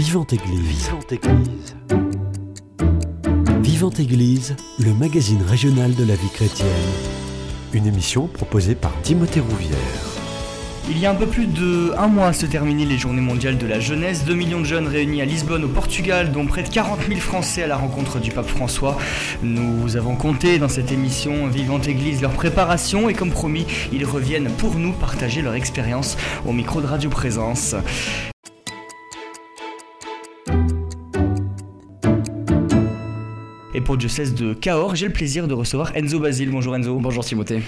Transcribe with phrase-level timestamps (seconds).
[0.00, 0.88] Vivante Église.
[0.88, 1.76] Vivante Église.
[3.60, 6.68] Vivante Église, le magazine régional de la vie chrétienne.
[7.74, 9.76] Une émission proposée par Timothée Rouvière.
[10.88, 13.66] Il y a un peu plus de un mois se terminer les journées mondiales de
[13.66, 14.24] la jeunesse.
[14.24, 17.64] 2 millions de jeunes réunis à Lisbonne au Portugal, dont près de 40 000 Français
[17.64, 18.96] à la rencontre du pape François.
[19.42, 24.48] Nous avons compté dans cette émission Vivante Église leur préparation et comme promis, ils reviennent
[24.48, 27.76] pour nous partager leur expérience au micro de Radio Présence.
[33.80, 36.50] Et pour le diocèse de Cahors, j'ai le plaisir de recevoir Enzo Basile.
[36.50, 36.98] Bonjour Enzo.
[36.98, 37.62] Bonjour Timothée.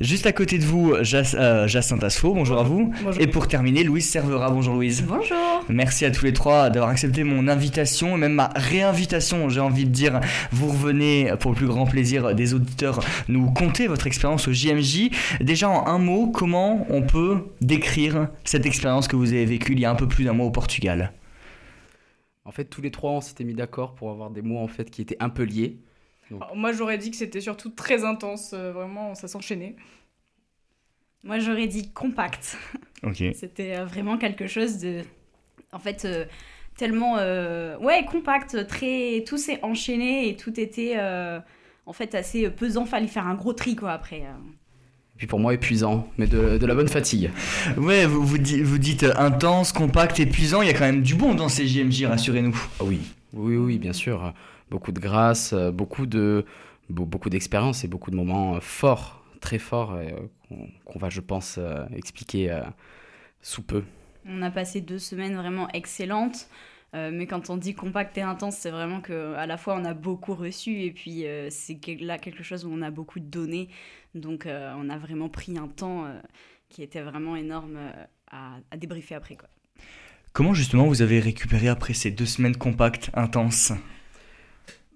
[0.00, 2.32] Juste à côté de vous, Jas- euh, Jacinthe Asfo.
[2.32, 2.90] Bonjour à vous.
[3.04, 3.20] Bonjour.
[3.20, 4.50] Et pour terminer, Louise Servera.
[4.50, 5.04] Bonjour Louise.
[5.06, 5.36] Bonjour.
[5.68, 9.84] Merci à tous les trois d'avoir accepté mon invitation et même ma réinvitation, j'ai envie
[9.84, 10.20] de dire.
[10.52, 15.10] Vous revenez pour le plus grand plaisir des auditeurs nous conter votre expérience au JMJ.
[15.42, 19.80] Déjà en un mot, comment on peut décrire cette expérience que vous avez vécue il
[19.80, 21.12] y a un peu plus d'un mois au Portugal?
[22.48, 24.90] En fait, tous les trois, on s'était mis d'accord pour avoir des mots en fait
[24.90, 25.76] qui étaient un peu liés.
[26.30, 28.52] Alors, moi, j'aurais dit que c'était surtout très intense.
[28.54, 29.76] euh, vraiment, ça s'enchaînait.
[31.24, 32.56] Moi, j'aurais dit compact.
[33.02, 33.22] Ok.
[33.34, 35.02] C'était euh, vraiment quelque chose de.
[35.72, 36.24] En fait, euh,
[36.76, 37.18] tellement.
[37.18, 39.24] euh, Ouais, compact, très.
[39.26, 40.94] Tout s'est enchaîné et tout était.
[40.96, 41.40] euh,
[41.86, 42.86] En fait, assez pesant.
[42.86, 44.22] Fallait faire un gros tri, quoi, après.
[45.18, 47.30] Et puis pour moi, épuisant, mais de, de la bonne fatigue.
[47.76, 50.62] Ouais, vous, vous, di- vous dites intense, compact, épuisant.
[50.62, 52.56] Il y a quand même du bon dans ces JMJ, rassurez-nous.
[52.78, 53.00] Ah oui.
[53.32, 54.32] Oui, oui, bien sûr.
[54.70, 56.44] Beaucoup de grâce, beaucoup de
[56.88, 60.08] be- beaucoup d'expérience et beaucoup de moments euh, forts, très forts, euh,
[60.48, 62.56] qu'on qu'on va, je pense, euh, expliquer
[63.42, 63.82] sous peu.
[64.28, 66.48] On a passé deux semaines vraiment excellentes.
[66.94, 69.84] euh, mais quand on dit compact et intense, c'est vraiment que à la fois on
[69.84, 73.20] a beaucoup reçu et puis euh, c'est que- là quelque chose où on a beaucoup
[73.20, 73.68] donné.
[74.18, 76.12] Donc euh, on a vraiment pris un temps euh,
[76.68, 79.36] qui était vraiment énorme euh, à, à débriefer après.
[79.36, 79.48] Quoi.
[80.32, 83.72] Comment justement vous avez récupéré après ces deux semaines compactes, intenses?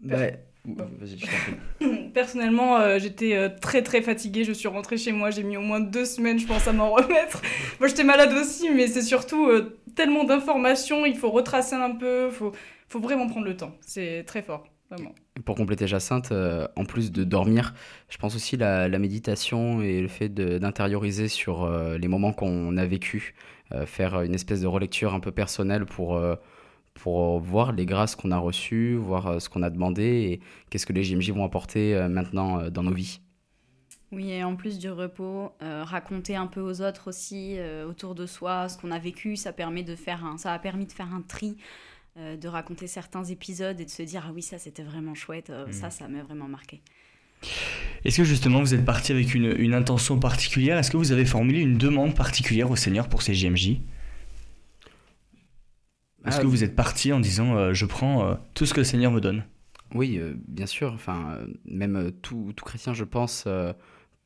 [0.03, 0.17] Bah,
[0.65, 2.09] Vas-y, je t'en prie.
[2.15, 4.45] Personnellement, euh, j'étais euh, très très fatiguée.
[4.45, 5.31] Je suis rentrée chez moi.
[5.31, 7.43] J'ai mis au moins deux semaines, je pense, à m'en remettre.
[7.81, 11.05] moi, j'étais malade aussi, mais c'est surtout euh, tellement d'informations.
[11.05, 12.29] Il faut retracer un peu.
[12.31, 12.53] Il faut,
[12.89, 13.77] faut vraiment prendre le temps.
[13.81, 15.15] C'est très fort, vraiment.
[15.47, 17.73] Pour compléter Jacinthe, euh, en plus de dormir,
[18.11, 22.77] je pense aussi la, la méditation et le fait d'intérioriser sur euh, les moments qu'on
[22.77, 23.33] a vécus,
[23.73, 26.21] euh, faire une espèce de relecture un peu personnelle pour,
[26.93, 30.93] pour voir les grâces qu'on a reçues, voir ce qu'on a demandé et qu'est-ce que
[30.93, 33.21] les JMJ vont apporter maintenant dans nos vies.
[34.13, 37.57] Oui, et en plus du repos, raconter un peu aux autres aussi
[37.89, 40.85] autour de soi ce qu'on a vécu, ça permet de faire un, ça a permis
[40.85, 41.57] de faire un tri,
[42.19, 45.51] euh, de raconter certains épisodes et de se dire ah oui ça c'était vraiment chouette,
[45.51, 45.73] euh, Mhm.
[45.73, 46.81] ça ça m'a vraiment marqué.
[48.05, 50.79] Est-ce que justement vous êtes parti avec une, une intention particulière?
[50.79, 53.81] Est-ce que vous avez formulé une demande particulière au Seigneur pour ces JMJ
[56.25, 58.81] Est-ce Ah, que vous êtes parti en disant euh, je prends euh, tout ce que
[58.81, 59.45] le Seigneur me donne?
[59.95, 60.93] Oui, euh, bien sûr.
[60.93, 63.45] Enfin, euh, même euh, tout, tout chrétien, je pense,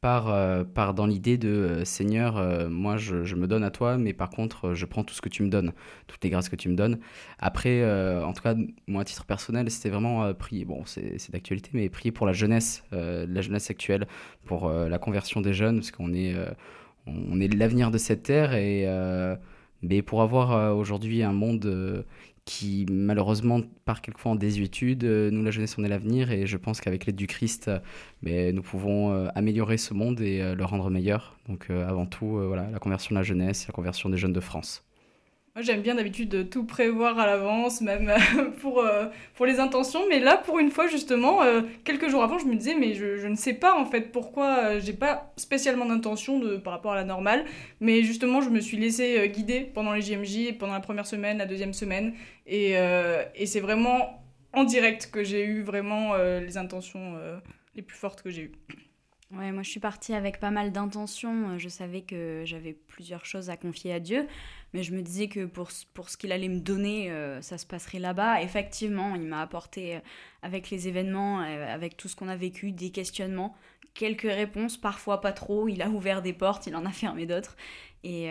[0.06, 3.98] part, euh, dans l'idée de euh, Seigneur, euh, moi, je, je me donne à toi,
[3.98, 5.72] mais par contre, je prends tout ce que tu me donnes,
[6.06, 7.00] toutes les grâces que tu me donnes.
[7.40, 7.84] Après,
[8.22, 8.54] en tout cas,
[8.86, 10.64] moi, à titre personnel, c'était vraiment prier.
[10.64, 14.06] Bon, c'est d'actualité, mais prier pour la jeunesse, la jeunesse actuelle,
[14.44, 16.36] pour la conversion des jeunes, parce qu'on est,
[17.06, 18.86] on est l'avenir de cette terre et.
[19.82, 22.04] mais pour avoir aujourd'hui un monde
[22.46, 25.04] qui malheureusement part quelquefois en désuétude.
[25.04, 27.80] Euh, Nous, la jeunesse, on est l'avenir et je pense qu'avec l'aide du Christ, euh,
[28.22, 31.36] mais nous pouvons euh, améliorer ce monde et le rendre meilleur.
[31.48, 34.85] Donc avant tout, voilà, la conversion de la jeunesse, la conversion des jeunes de France.
[35.56, 38.12] Moi, j'aime bien d'habitude de tout prévoir à l'avance, même
[38.60, 39.06] pour, euh,
[39.36, 40.00] pour les intentions.
[40.06, 43.16] Mais là, pour une fois, justement, euh, quelques jours avant, je me disais, mais je,
[43.16, 46.96] je ne sais pas en fait pourquoi euh, j'ai pas spécialement d'intention par rapport à
[46.96, 47.46] la normale.
[47.80, 51.38] Mais justement, je me suis laissée euh, guider pendant les JMJ, pendant la première semaine,
[51.38, 52.12] la deuxième semaine.
[52.46, 57.38] Et, euh, et c'est vraiment en direct que j'ai eu vraiment euh, les intentions euh,
[57.74, 58.52] les plus fortes que j'ai eues.
[59.32, 61.50] Ouais, moi je suis partie avec pas mal d'intentions.
[61.50, 64.28] Euh, Je savais que j'avais plusieurs choses à confier à Dieu,
[64.72, 67.66] mais je me disais que pour, pour ce qu'il allait me donner, euh, ça se
[67.66, 68.40] passerait là-bas.
[68.42, 70.00] Effectivement, il m'a apporté, euh,
[70.42, 73.56] avec les événements, avec tout ce qu'on a vécu, des questionnements,
[73.94, 75.66] quelques réponses, parfois pas trop.
[75.68, 77.56] Il a ouvert des portes, il en a fermé d'autres.
[78.04, 78.26] Et,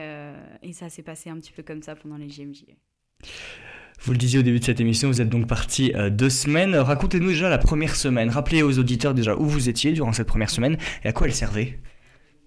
[0.62, 2.64] et ça s'est passé un petit peu comme ça pendant les JMJ.
[4.02, 6.76] Vous le disiez au début de cette émission, vous êtes donc parti euh, deux semaines.
[6.76, 8.30] Racontez-nous déjà la première semaine.
[8.30, 11.34] Rappelez aux auditeurs déjà où vous étiez durant cette première semaine et à quoi elle
[11.34, 11.80] servait.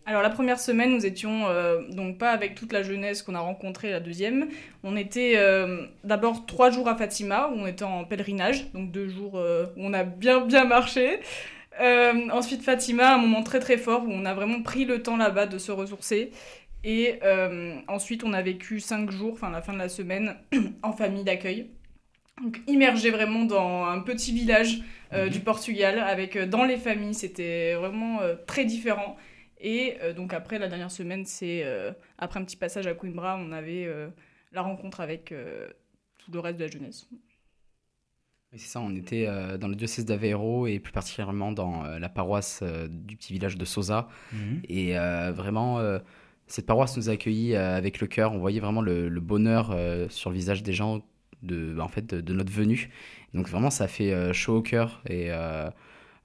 [0.07, 3.41] Alors la première semaine, nous étions euh, donc pas avec toute la jeunesse qu'on a
[3.41, 4.49] rencontrée la deuxième.
[4.85, 9.09] On était euh, d'abord trois jours à Fatima, où on était en pèlerinage, donc deux
[9.09, 11.21] jours où on a bien bien marché.
[12.33, 15.47] Ensuite Fatima, un moment très très fort où on a vraiment pris le temps là-bas
[15.47, 16.31] de se ressourcer.
[16.85, 20.37] Et euh, ensuite on a vécu cinq jours, enfin la fin de la semaine,
[20.83, 21.71] en famille d'accueil.
[22.43, 24.81] donc, immergé vraiment dans un petit village
[25.13, 25.31] euh, Mhm.
[25.33, 29.17] du Portugal, avec euh, dans les familles, c'était vraiment euh, très différent.
[29.61, 33.37] Et euh, donc après, la dernière semaine, c'est euh, après un petit passage à Coimbra,
[33.41, 34.09] on avait euh,
[34.53, 35.67] la rencontre avec euh,
[36.19, 37.09] tout le reste de la jeunesse.
[38.53, 41.99] Oui, c'est ça, on était euh, dans le diocèse d'Aveiro et plus particulièrement dans euh,
[41.99, 44.09] la paroisse euh, du petit village de Sosa.
[44.33, 44.63] Mhm.
[44.69, 45.99] Et euh, vraiment, euh,
[46.49, 48.33] cette paroisse nous a accueillis euh, avec le cœur.
[48.33, 51.03] On voyait vraiment le, bonheur euh, sur le visage des gens
[51.43, 52.91] de, bah, en fait, de, notre venue.
[53.35, 55.03] Donc vraiment, ça fait euh, chaud au cœur.
[55.09, 55.31] Et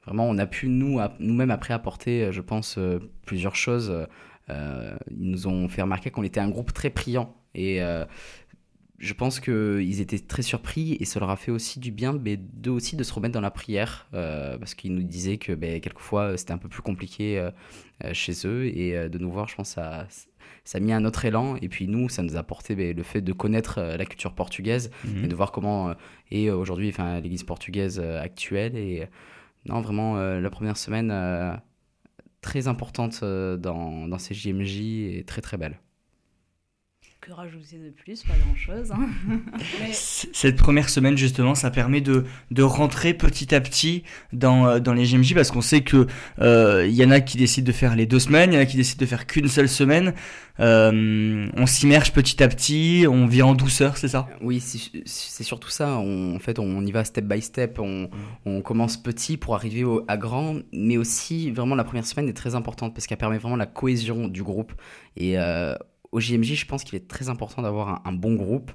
[0.05, 2.79] vraiment, on a pu nous, nous-mêmes après apporter, je pense,
[3.25, 3.93] plusieurs choses.
[4.49, 7.35] Ils nous ont fait remarquer qu'on était un groupe très priant.
[7.55, 7.79] Et
[9.03, 12.37] je pense qu'ils étaient très surpris et ça leur a fait aussi du bien, mais
[12.37, 15.81] d'eux aussi de se remettre dans la prière, euh, parce qu'ils nous disaient que ben,
[15.81, 17.51] quelquefois c'était un peu plus compliqué euh,
[18.05, 20.07] euh, chez eux et euh, de nous voir, je pense, ça,
[20.63, 21.57] ça a mis un autre élan.
[21.61, 24.33] Et puis nous, ça nous a apporté ben, le fait de connaître euh, la culture
[24.33, 25.25] portugaise Mhm.
[25.25, 25.93] et de voir comment euh,
[26.31, 28.77] est aujourd'hui enfin, l'église portugaise euh, actuelle.
[28.77, 29.05] Et euh,
[29.65, 31.53] non, vraiment, euh, la première semaine euh,
[32.41, 34.79] très importante euh, dans, dans ces JMJ
[35.17, 35.79] et très très belle.
[37.25, 38.91] Que rajouter de plus Pas grand-chose.
[38.91, 39.07] hein.
[39.79, 44.03] Mais Cette première semaine, justement, ça permet de, de rentrer petit à petit
[44.33, 46.05] dans, euh, dans les GMJ parce qu'on sait que
[46.41, 48.61] euh, il y en a qui décident de faire les deux semaines, il y en
[48.61, 50.13] a qui décident de faire qu'une seule semaine.
[50.59, 54.27] Euh, on s'immerge petit à petit, on vit en douceur, c'est ça?
[54.41, 55.97] Oui, c'est c'est surtout ça.
[55.99, 57.79] On, en fait, on y va step by step.
[57.79, 58.09] On,
[58.45, 62.33] on commence petit pour arriver au- à grand, mais aussi vraiment la première semaine est
[62.33, 64.73] très importante parce qu'elle permet vraiment la cohésion du groupe.
[65.15, 65.73] Et euh,
[66.13, 68.71] au JMJ, je pense qu'il est très important d'avoir un, bon groupe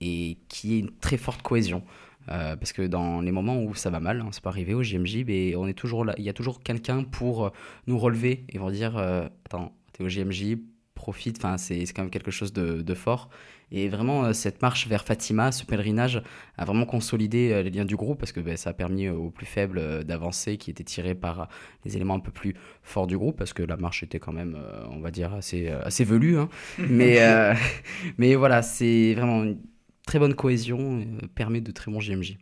[0.00, 1.84] et qui ait une très forte cohésion.
[2.30, 4.82] Euh, parce que dans les moments où ça va mal, hein, ça peut arriver au
[4.82, 6.14] JMJ, mais on est toujours là.
[6.18, 7.50] Il y a toujours quelqu'un pour euh,
[7.86, 10.56] nous relever et vont dire euh, Attends, t'es au JMJ,
[10.94, 11.40] profite.
[11.58, 13.28] C'est c'est quand même quelque chose de fort.
[13.70, 16.22] Et vraiment, euh, cette marche vers Fatima, ce pèlerinage,
[16.56, 19.30] a vraiment consolidé euh, les liens du groupe parce que ben, ça a permis aux
[19.30, 21.48] plus faibles euh, d'avancer, qui étaient tirés par
[21.84, 24.58] les éléments un peu plus forts du groupe, parce que la marche était quand même,
[24.90, 26.38] on va dire, assez, assez velue.
[26.38, 26.48] hein.
[26.78, 27.54] mais, euh,
[28.18, 29.58] mais voilà, c'est vraiment une
[30.06, 31.04] très bonne cohésion,
[31.34, 32.38] permet de très bons JMJ.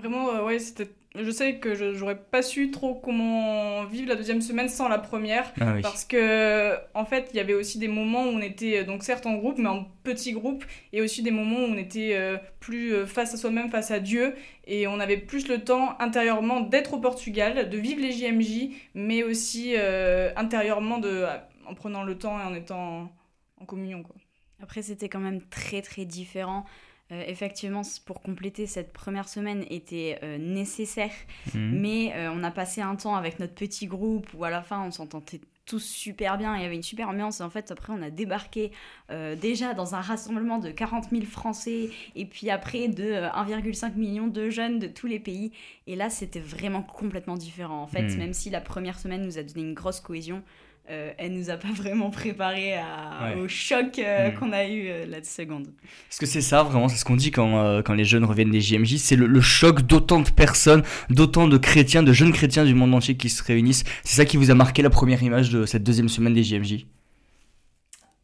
[0.00, 0.88] Vraiment, euh, ouais, c'était.
[1.16, 4.98] Je sais que je j'aurais pas su trop comment vivre la deuxième semaine sans la
[4.98, 5.52] première.
[5.60, 5.82] Ah oui.
[5.82, 9.02] Parce que, en fait, il y avait aussi des moments où on était, euh, donc
[9.02, 12.36] certes en groupe, mais en petits groupes, et aussi des moments où on était euh,
[12.60, 14.34] plus euh, face à soi-même, face à Dieu,
[14.68, 19.24] et on avait plus le temps intérieurement d'être au Portugal, de vivre les JMJ, mais
[19.24, 21.26] aussi euh, intérieurement de,
[21.66, 23.12] en prenant le temps et en étant en,
[23.62, 24.14] en communion, quoi.
[24.62, 26.64] Après, c'était quand même très très différent.
[27.12, 31.10] Euh, effectivement, pour compléter, cette première semaine était euh, nécessaire,
[31.54, 31.80] Mhm.
[31.80, 34.80] mais euh, on a passé un temps avec notre petit groupe où à la fin
[34.86, 37.40] on s'entendait tous super bien, il y avait une super ambiance.
[37.40, 38.72] Et en fait après on a débarqué
[39.40, 44.26] déjà dans un rassemblement de 40 000 Français et puis après de euh, 1,5 million
[44.26, 45.52] de jeunes de tous les pays.
[45.86, 48.16] Et là c'était vraiment complètement différent en fait, Mhm.
[48.18, 50.42] même si la première semaine nous a donné une grosse cohésion,
[50.90, 53.40] euh, elle nous a pas vraiment préparé à- Ouais.
[53.40, 54.34] au choc euh, Mhm.
[54.38, 55.68] qu'on a eu euh, la seconde.
[56.10, 58.50] Est-ce que c'est ça vraiment C'est ce qu'on dit quand, euh, quand les jeunes reviennent
[58.50, 62.64] des JMJ C'est le, le choc d'autant de personnes, d'autant de chrétiens, de jeunes chrétiens
[62.64, 63.84] du monde entier qui se réunissent.
[64.04, 66.86] C'est ça qui vous a marqué la première image de cette deuxième semaine des JMJ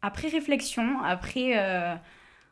[0.01, 1.95] Après réflexion, après euh,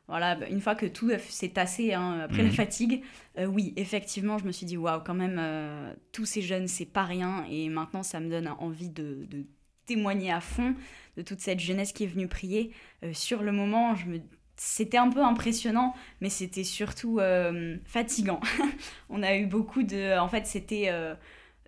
[0.08, 3.02] voilà, bah, une fois que tout s'est tassé, hein, après la fatigue,
[3.38, 6.86] euh, oui, effectivement, je me suis dit waouh, quand même, euh, tous ces jeunes, c'est
[6.86, 9.46] pas rien, et maintenant ça me donne envie de, de
[9.86, 10.76] témoigner à fond
[11.18, 12.72] de toute cette jeunesse qui est venue prier.
[13.04, 14.20] Euh, sur le moment, je me
[14.58, 18.40] c'était un peu impressionnant, mais c'était surtout euh, fatigant.
[19.10, 20.18] On a eu beaucoup de.
[20.18, 21.14] En fait, c'était euh,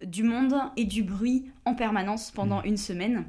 [0.04, 3.26] du monde et du bruit en permanence pendant une semaine.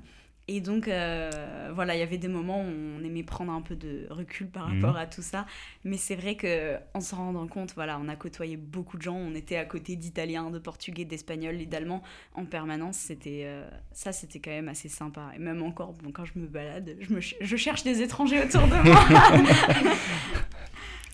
[0.50, 3.76] Et donc, euh, voilà, il y avait des moments où on aimait prendre un peu
[3.76, 4.82] de recul par Mhm.
[4.82, 5.44] rapport à tout ça.
[5.84, 9.14] Mais c'est vrai que en s'en rendant compte, voilà, on a côtoyé beaucoup de gens.
[9.14, 12.02] On était à côté d'Italiens, de Portugais, d'Espagnols et d'Allemands
[12.34, 12.96] en permanence.
[12.96, 15.30] C'était euh, ça, c'était quand même assez sympa.
[15.36, 18.42] Et même encore, bon, quand je me balade, je, me ch- je cherche des étrangers
[18.42, 19.04] autour de moi.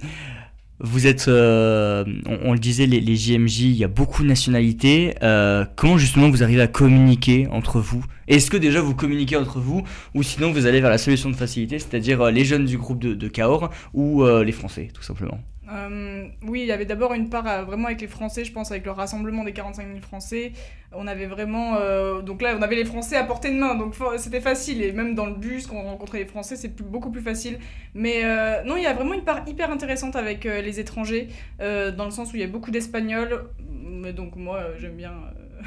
[0.81, 5.15] Vous êtes, euh, on, le disait, les, les JMJ, il y a beaucoup de nationalités.
[5.23, 8.05] Euh, comment justement vous arrivez à communiquer entre vous?
[8.27, 11.37] Est-ce que déjà vous communiquez entre vous ou sinon vous allez vers la solution de
[11.37, 15.03] facilité, c'est-à-dire euh, les jeunes du groupe de, de Cahors ou euh, les Français, tout
[15.03, 15.39] simplement?
[15.73, 18.71] Euh, oui, il y avait d'abord une part euh, vraiment avec les Français, je pense,
[18.71, 20.53] avec le rassemblement des 45 000 Français.
[20.93, 21.77] On avait vraiment.
[21.77, 24.83] euh, donc là, on avait les Français à portée de main, donc c'était facile.
[24.83, 27.59] Et même dans le bus, quand on rencontrait les Français, c'est beaucoup plus facile.
[27.95, 28.23] Mais
[28.65, 31.29] non, il y a vraiment une part hyper intéressante avec les étrangers,
[31.59, 33.45] dans le sens où il y a beaucoup d'Espagnols.
[33.83, 35.13] Mais donc, moi, j'aime bien.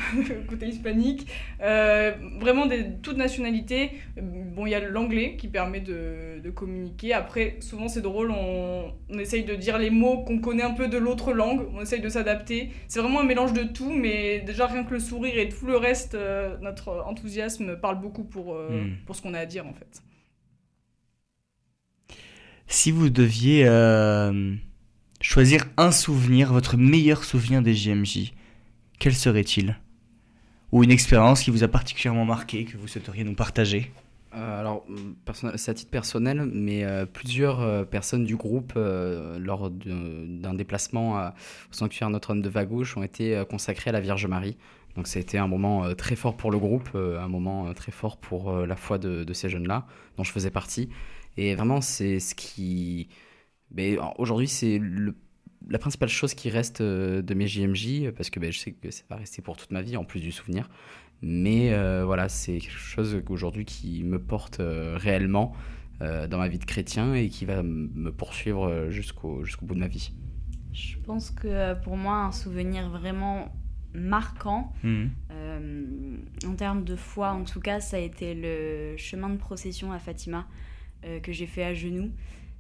[0.50, 1.28] côté hispanique,
[1.62, 3.92] euh, vraiment de toutes nationalités.
[4.22, 7.14] Bon, il y a l'anglais qui permet de, de, communiquer.
[7.14, 10.88] Après, souvent c'est drôle, on, on, essaye de dire les mots qu'on connaît un peu
[10.88, 12.72] de l'autre langue, on essaye de s'adapter.
[12.88, 15.78] C'est vraiment un mélange de tout, mais déjà rien que le sourire et tout le
[15.78, 19.06] reste, euh, notre enthousiasme parle beaucoup pour, euh, mm.
[19.06, 20.02] pour ce qu'on a à dire en fait.
[22.70, 23.66] Si vous deviez
[25.22, 28.34] choisir un souvenir, votre meilleur souvenir des JMJ,
[29.00, 29.78] quel serait-il?
[30.72, 33.92] Ou une expérience qui vous a particulièrement marqué, que vous souhaiteriez nous partager?
[34.36, 34.86] Euh, alors,
[35.56, 41.74] c'est à titre personnel, mais euh, plusieurs euh, personnes du groupe, lors d'un déplacement au
[41.74, 44.58] sanctuaire Notre-Dame de Vagouche, ont été consacrées à la Vierge Marie.
[44.96, 48.18] Donc, ça a été un moment très fort pour le groupe, un moment très fort
[48.18, 49.86] pour la foi de, ces jeunes-là,
[50.18, 50.90] dont je faisais partie.
[51.38, 53.10] Et vraiment, c'est ce qui.
[54.18, 54.82] Aujourd'hui, c'est
[55.70, 59.04] la principale chose qui reste de mes JMJ, parce que ben, je sais que ça
[59.10, 60.70] va rester pour toute ma vie, en plus du souvenir.
[61.22, 65.56] Mais euh, voilà, c'est quelque chose aujourd'hui qui me porte euh, réellement
[66.02, 69.80] euh, dans ma vie de chrétien et qui va me poursuivre jusqu'au jusqu'au bout de
[69.80, 70.14] ma vie.
[70.74, 73.52] Je pense que pour moi, un souvenir vraiment
[73.96, 75.06] marquant, mmh.
[76.46, 79.98] en termes de foi en tout cas, ça a été le chemin de procession à
[79.98, 80.46] Fatima
[81.24, 82.12] que j'ai fait à genoux.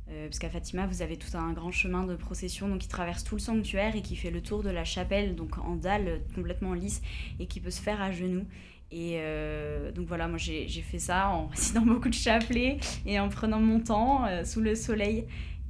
[0.09, 3.23] Euh, parce qu'à Fatima, vous avez tout un grand chemin de procession donc qui traverse
[3.23, 6.73] tout le sanctuaire et qui fait le tour de la chapelle, donc en dalle, complètement
[6.73, 7.01] lisse,
[7.39, 8.45] et qui peut se faire à genoux.
[8.89, 13.27] Et euh, donc voilà, moi j'ai fait ça en récitant beaucoup de chapelets et en
[13.27, 15.25] prenant mon temps euh, sous le soleil.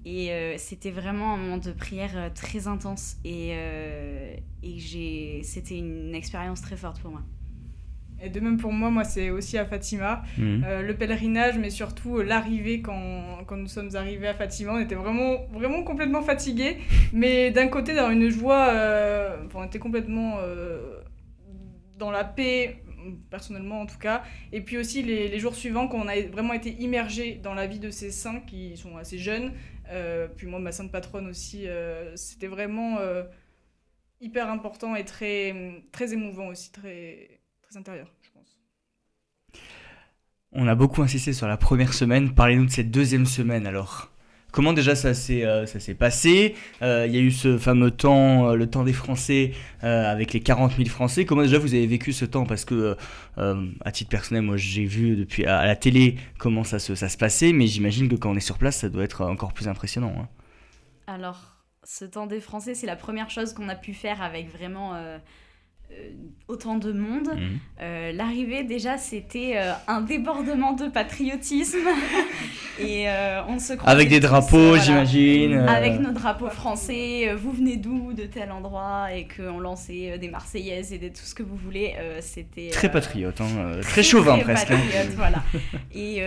[0.05, 3.49] Et c'était vraiment un moment de prière très intense et,
[4.63, 7.23] et c'était une expérience très forte pour moi.
[8.21, 10.23] Et de même pour moi, moi c'est aussi à Fatima.
[10.37, 10.63] Mhm.
[10.65, 14.73] Euh, le pèlerinage, mais surtout euh, l'arrivée quand, quand, nous sommes arrivés à Fatima.
[14.73, 16.77] On était vraiment, vraiment complètement fatigués.
[17.13, 20.37] Mais d'un côté, dans une joie, euh, on était complètement
[21.97, 22.83] dans la paix,
[23.29, 24.23] personnellement en tout cas.
[24.51, 27.65] Et puis aussi les, les, jours suivants, quand on a vraiment été immergés dans la
[27.65, 29.53] vie de ces saints qui sont assez jeunes.
[30.35, 31.65] puis moi, ma sainte patronne aussi,
[32.15, 32.99] c'était vraiment
[34.21, 37.36] hyper important et très, très émouvant aussi, très
[37.69, 39.61] très intérieur, je pense.
[40.51, 42.33] On a beaucoup insisté sur la première semaine.
[42.33, 44.11] Parlez-nous de cette deuxième semaine alors.
[44.53, 46.55] Comment déjà ça s'est euh, ça s'est passé?
[46.81, 50.39] Euh, Il y a eu ce fameux temps, euh, le temps des Français avec les
[50.39, 51.25] 40 000 Français.
[51.25, 52.45] Comment déjà vous avez vécu ce temps?
[52.45, 52.95] Parce que
[53.37, 57.17] à titre personnel, moi j'ai vu depuis à, la télé comment ça se ça se
[57.17, 60.13] passait, mais j'imagine que quand on est sur place, ça doit être encore plus impressionnant.
[60.17, 60.27] Hein.
[61.07, 61.57] Alors,
[61.87, 65.17] ce temps des Français, c'est la première chose qu'on a pu faire avec vraiment euh,
[66.47, 67.27] autant de monde.
[67.27, 67.59] Mhm.
[67.81, 71.77] Euh, l'arrivée, déjà, c'était euh, un débordement de patriotisme.
[72.79, 73.07] et
[73.47, 75.55] on se Avec des drapeaux, j'imagine.
[75.55, 77.33] Avec nos drapeaux français.
[77.35, 81.43] vous venez d'où De tel endroit Et qu'on lançait des Marseillaises et tout ce que
[81.43, 81.95] vous voulez.
[82.21, 84.71] c'était Très patriote, hein, très, chauvin presque.
[84.71, 84.79] Hein.
[85.15, 85.43] voilà.
[85.93, 86.21] Et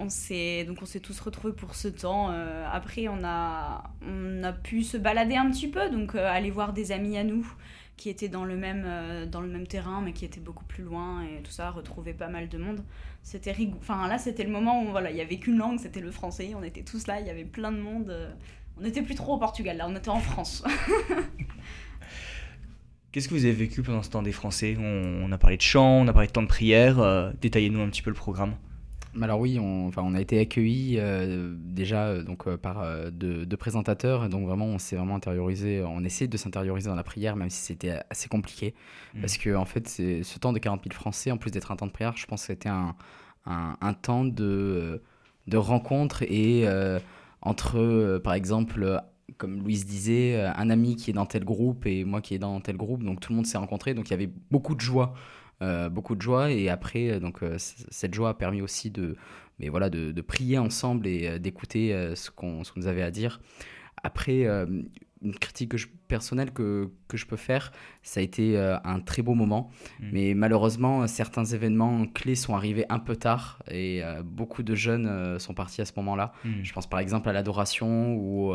[0.00, 2.32] on s'est donc on s'est tous retrouvés pour ce temps.
[2.72, 6.92] après, on a, on a pu se balader un petit peu, donc aller voir des
[6.92, 7.46] amis à nous
[7.96, 10.84] qui étaient dans le même, euh, dans le même terrain, mais qui étaient beaucoup plus
[10.84, 12.84] loin et tout ça, retrouver pas mal de monde.
[13.22, 13.78] C'était rigolo.
[13.80, 16.52] Enfin, là, c'était le moment où voilà, il y avait qu'une langue, c'était le français.
[16.54, 18.10] On était tous là, il y avait plein de monde.
[18.10, 18.30] Euh,
[18.78, 20.62] on n'était plus trop au Portugal, là, on était en France.
[23.12, 24.76] Qu'est-ce que vous avez vécu pendant ce temps des Français?
[24.78, 26.98] On, a parlé de chant, on a parlé de temps de prière.
[26.98, 28.56] Euh, détaillez-nous un petit peu le programme.
[29.22, 33.46] Alors oui, on, enfin, on a été accueillis euh, déjà euh, donc, euh, par deux,
[33.56, 37.48] présentateurs, donc vraiment on s'est vraiment intériorisé, on essaie de s'intérioriser dans la prière, même
[37.48, 38.74] si c'était assez compliqué,
[39.14, 39.20] mmh.
[39.20, 41.86] parce que en fait ce temps de 40 000 Français, en plus d'être un temps
[41.86, 42.94] de prière, je pense que c'était un,
[43.46, 45.02] un, temps de,
[45.46, 46.66] de rencontre et
[47.40, 49.00] entre, par exemple,
[49.38, 52.60] comme Louise disait, un ami qui est dans tel groupe et moi qui est dans
[52.60, 55.14] tel groupe, donc tout le monde s'est rencontré, donc il y avait beaucoup de joie
[55.62, 56.50] euh, beaucoup de joie.
[56.50, 59.16] Et après, euh, donc, euh, cette joie a permis aussi de,
[59.58, 63.40] mais voilà, de, de prier ensemble et d'écouter ce qu'on nous avait à dire.
[64.02, 67.72] Après, une critique que je, personnelle que, que, je peux faire,
[68.02, 69.70] ça a été euh, un très beau moment.
[70.00, 70.08] Mm.
[70.12, 75.06] Mais malheureusement, certains événements clés sont arrivés un peu tard et euh, beaucoup de jeunes
[75.06, 76.32] euh, sont partis à ce moment-là.
[76.44, 76.50] Mm.
[76.62, 78.54] Je pense par exemple à l'adoration ou,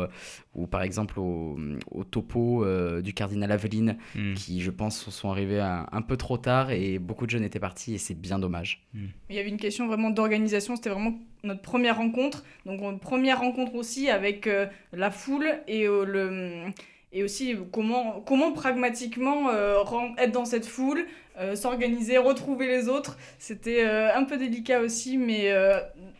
[0.54, 1.58] ou par exemple au,
[1.90, 2.64] au topo
[3.02, 4.34] du cardinal Aveline mm.
[4.34, 7.94] qui, je pense, sont arrivés un, peu trop tard et beaucoup de jeunes étaient partis
[7.94, 8.86] et c'est bien dommage.
[8.94, 12.44] Il y avait une question vraiment d'organisation, c'était vraiment notre première rencontre.
[12.66, 14.48] Donc, première rencontre aussi avec
[14.92, 16.72] la foule et le
[17.12, 19.82] et aussi comment, comment pragmatiquement euh,
[20.16, 21.06] être dans cette foule,
[21.38, 23.18] euh, s'organiser, retrouver les autres.
[23.38, 25.52] C'était euh, un peu délicat aussi, mais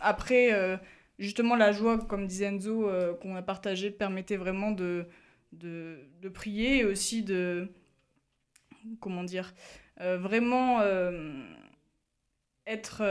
[0.00, 0.78] après,
[1.18, 5.06] justement, la joie, comme disait Enzo, qu'on a partagée permettait vraiment de,
[5.52, 7.68] de, de, prier et aussi de.
[9.00, 9.54] Comment dire
[9.98, 10.80] vraiment
[12.66, 13.02] être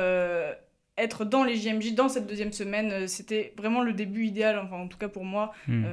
[0.97, 4.87] être dans les JMJ dans cette deuxième semaine, c'était vraiment le début idéal, enfin en
[4.89, 5.85] tout cas pour moi, hmm.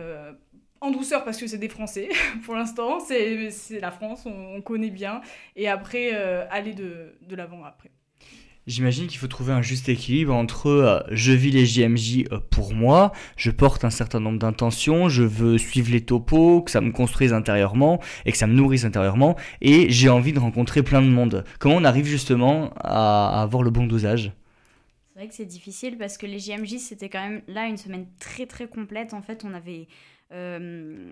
[0.80, 2.08] En douceur parce que c'est des Français
[2.44, 5.20] pour l'instant, c'est la France, on, connaît bien,
[5.56, 6.12] et après
[6.50, 7.90] aller de, de l'avant après.
[8.68, 12.75] J'imagine qu'il faut trouver un juste équilibre entre euh, je vis les JMJ euh, pour
[12.75, 16.92] moi, je porte un certain nombre d'intentions, je veux suivre les topos, que ça me
[16.92, 21.06] construise intérieurement et que ça me nourrisse intérieurement, et j'ai envie de rencontrer plein de
[21.06, 21.44] monde.
[21.58, 24.32] Comment on arrive justement à, avoir le bon dosage?
[25.14, 28.04] C'est vrai que c'est difficile parce que les JMJ c'était quand même là une semaine
[28.20, 29.14] très très complète.
[29.14, 29.88] En fait, on avait
[30.32, 31.11] euh,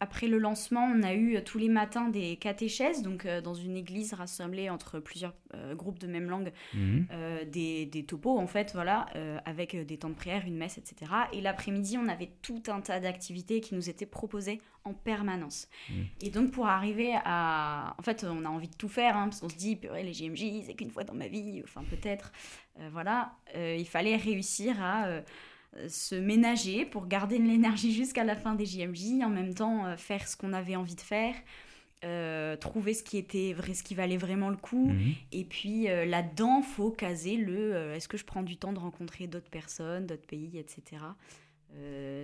[0.00, 3.54] après, le lancement, on a eu euh, tous les matins des catéchèses, donc euh, dans
[3.54, 7.06] une église rassemblée entre plusieurs euh, groupes de même langue, mhm.
[7.50, 9.06] des, des, topos en fait, voilà,
[9.44, 11.10] avec des temps de prière, une messe, etc.
[11.32, 15.68] Et l'après-midi, on avait tout un tas d'activités qui nous étaient proposées en permanence.
[15.90, 16.06] Mhm.
[16.20, 17.94] Et donc pour arriver à...
[17.98, 20.66] En fait, on a envie de tout faire, hein, parce qu'on se dit, les JMJ,
[20.66, 22.32] c'est qu'une fois dans ma vie, enfin peut-être,
[22.92, 25.22] voilà, il fallait réussir à
[25.88, 29.96] se ménager pour garder de l'énergie jusqu'à la fin des JMJ, en même temps euh,
[29.96, 31.34] faire ce qu'on avait envie de faire,
[32.04, 34.88] euh, trouver ce qui était vrai, ce qui valait vraiment le coup.
[34.88, 35.14] Mhm.
[35.32, 39.26] Et puis euh, là-dedans, faut caser le est-ce que je prends du temps de rencontrer
[39.26, 41.02] d'autres personnes, d'autres pays, etc.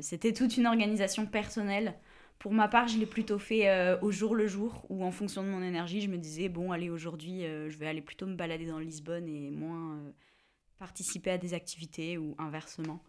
[0.01, 1.97] C'était toute une organisation personnelle.
[2.39, 5.49] Pour ma part, je l'ai plutôt fait au jour le jour, où en fonction de
[5.49, 8.79] mon énergie, je me disais bon, allez, aujourd'hui, je vais aller plutôt me balader dans
[8.79, 10.01] Lisbonne et moins
[10.79, 13.03] participer à des activités ou inversement.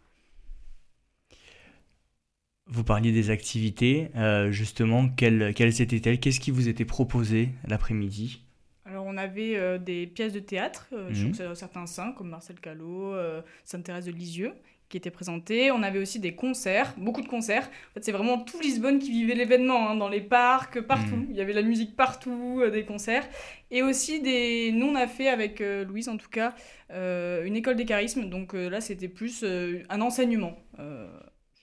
[2.74, 6.22] Vous parliez des activités, euh, justement, quelles, quelles étaient-elles?
[6.22, 8.46] Qu'est-ce qui vous était proposé l'après-midi?
[8.86, 11.54] Alors on avait euh, des pièces de théâtre, euh, mhm.
[11.54, 13.14] certains saints comme Marcel Callot,
[13.66, 14.54] Sainte-Thérèse de Lisieux,
[14.88, 15.70] qui étaient présentés.
[15.72, 17.64] On avait aussi des concerts, beaucoup de concerts.
[17.64, 21.18] En fait c'est vraiment tout Lisbonne qui vivait l'événement, hein, dans les parcs, partout.
[21.18, 21.28] Mhm.
[21.30, 23.28] Il y avait la musique partout, des concerts.
[23.70, 24.72] Et aussi des...
[24.72, 26.56] Nous on a fait avec Louise en tout cas
[26.90, 30.58] une école des charismes, donc là c'était plus un enseignement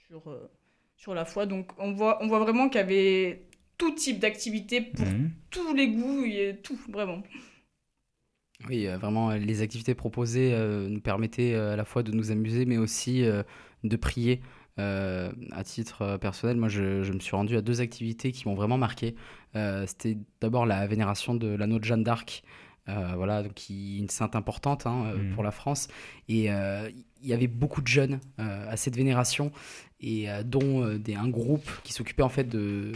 [0.06, 0.38] sur
[0.98, 1.46] sur la foi.
[1.46, 3.46] Donc on voit, on voit vraiment qu'il y avait
[3.78, 5.30] tout type d'activité pour mhm.
[5.50, 7.22] tous les goûts et tout, vraiment.
[8.68, 12.32] Oui, euh, vraiment, les activités proposées euh, nous permettaient euh, à la fois de nous
[12.32, 13.24] amuser, mais aussi
[13.84, 14.42] de prier.
[14.76, 18.78] à titre personnel, moi, je, je, me suis rendu à deux activités qui m'ont vraiment
[18.78, 19.14] marqué.
[19.54, 22.42] C'était d'abord la vénération de l'anneau de Jeanne d'Arc,
[23.16, 25.34] voilà, donc qui est une sainte importante hein, mhm.
[25.34, 25.88] pour la France.
[26.28, 29.52] Et il y avait beaucoup de jeunes à cette vénération
[30.00, 32.92] et euh, dont euh, des, un groupe qui s'occupait en fait de,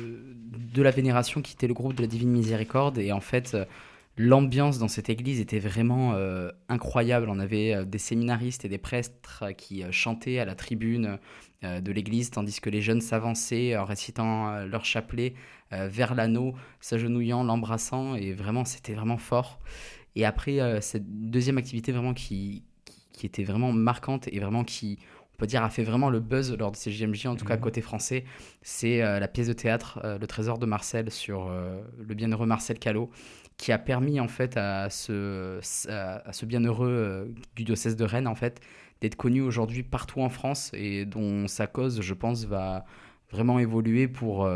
[0.74, 2.98] de la vénération, qui était le groupe de la Divine Miséricorde.
[2.98, 3.64] Et en fait, euh,
[4.16, 6.14] l'ambiance dans cette église était vraiment
[6.68, 7.28] incroyable.
[7.28, 11.18] On avait des séminaristes et des prêtres qui chantaient à la tribune
[11.62, 15.34] de l'église, tandis que les jeunes s'avançaient en récitant leur chapelet
[15.70, 18.14] vers l'anneau, s'agenouillant, l'embrassant.
[18.14, 19.60] Et vraiment, c'était vraiment fort.
[20.14, 22.64] Et après, cette deuxième activité vraiment qui,
[23.12, 24.98] qui était vraiment marquante et vraiment qui
[25.46, 27.62] dire, a fait vraiment le buzz lors de ces JMJ, en tout cas mhm.
[27.62, 28.24] côté français,
[28.62, 32.46] c'est euh, la pièce de théâtre euh, Le Trésor de Marcel sur euh, le bienheureux
[32.46, 33.10] Marcel Callot,
[33.56, 38.34] qui a permis en fait à ce, à, ce bienheureux du diocèse de Rennes en
[38.34, 38.60] fait
[39.00, 42.84] d'être connu aujourd'hui partout en France et dont sa cause, je pense, va
[43.32, 44.48] vraiment évoluer pour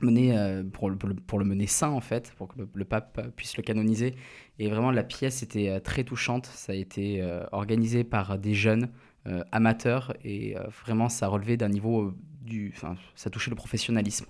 [0.00, 3.62] mener pour, le, pour le mener saint en fait pour que le, pape puisse le
[3.62, 4.14] canoniser.
[4.58, 6.46] Et vraiment la pièce était très touchante.
[6.46, 8.88] Ça a été organisé par des jeunes
[9.26, 13.56] euh, amateur et euh, vraiment ça relevait d'un niveau euh, du, enfin ça touchait le
[13.56, 14.24] professionnalisme.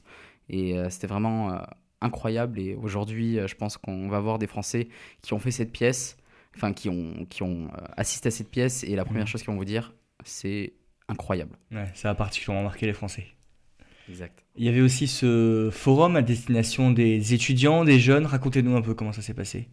[0.48, 1.62] Et c'était vraiment
[2.00, 4.88] incroyable et aujourd'hui je pense qu'on va voir des Français
[5.22, 6.16] qui ont fait cette pièce,
[6.56, 9.26] enfin qui ont qui ont assisté à cette pièce et la première mmh.
[9.26, 10.72] chose qu'ils vont vous dire c'est
[11.08, 11.56] incroyable.
[11.72, 13.26] Ouais, ça a particulièrement marqué les Français.
[14.08, 14.44] Exact.
[14.56, 18.26] Il y avait aussi ce forum à destination des étudiants, des jeunes.
[18.26, 19.68] Racontez-nous un peu comment ça s'est passé.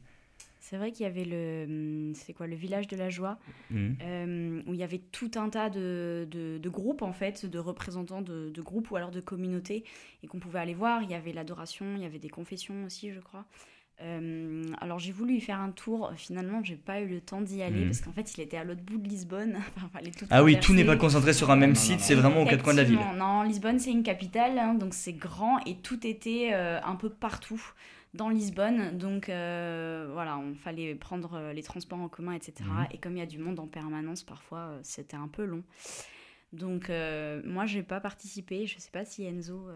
[0.70, 3.40] C'est vrai qu'il y avait le, hum, c'est quoi, le village de la joie,
[3.72, 3.92] mmh.
[4.02, 8.22] euh, où il y avait tout un tas de, de, groupes, en fait, de représentants
[8.22, 9.86] de, de, groupes ou alors de communautés,
[10.24, 11.04] et qu'on pouvait aller voir.
[11.04, 13.46] Il y avait l'adoration, il y avait des confessions aussi, je crois.
[14.02, 17.64] Euh, alors j'ai voulu y faire un tour, finalement j'ai pas eu le temps d'y
[17.64, 17.86] aller mmh.
[17.86, 19.58] parce qu'en fait il était à l'autre bout de Lisbonne.
[20.30, 22.74] ah oui, tout n'est pas concentré sur un même site, c'est vraiment aux quatre coins
[22.74, 23.00] de la ville.
[23.18, 27.10] Non, Lisbonne c'est une capitale, hein, donc c'est grand et tout était euh, un peu
[27.10, 27.60] partout
[28.18, 28.98] dans Lisbonne.
[28.98, 32.54] Donc euh, voilà, on fallait prendre euh, les transports en commun, etc.
[32.66, 32.88] Mhm.
[32.92, 35.64] Et comme il y a du monde en permanence, parfois euh, c'était un peu long.
[36.54, 36.90] Donc
[37.46, 38.66] moi, je n'ai pas participé.
[38.66, 39.68] Je ne sais pas si Enzo.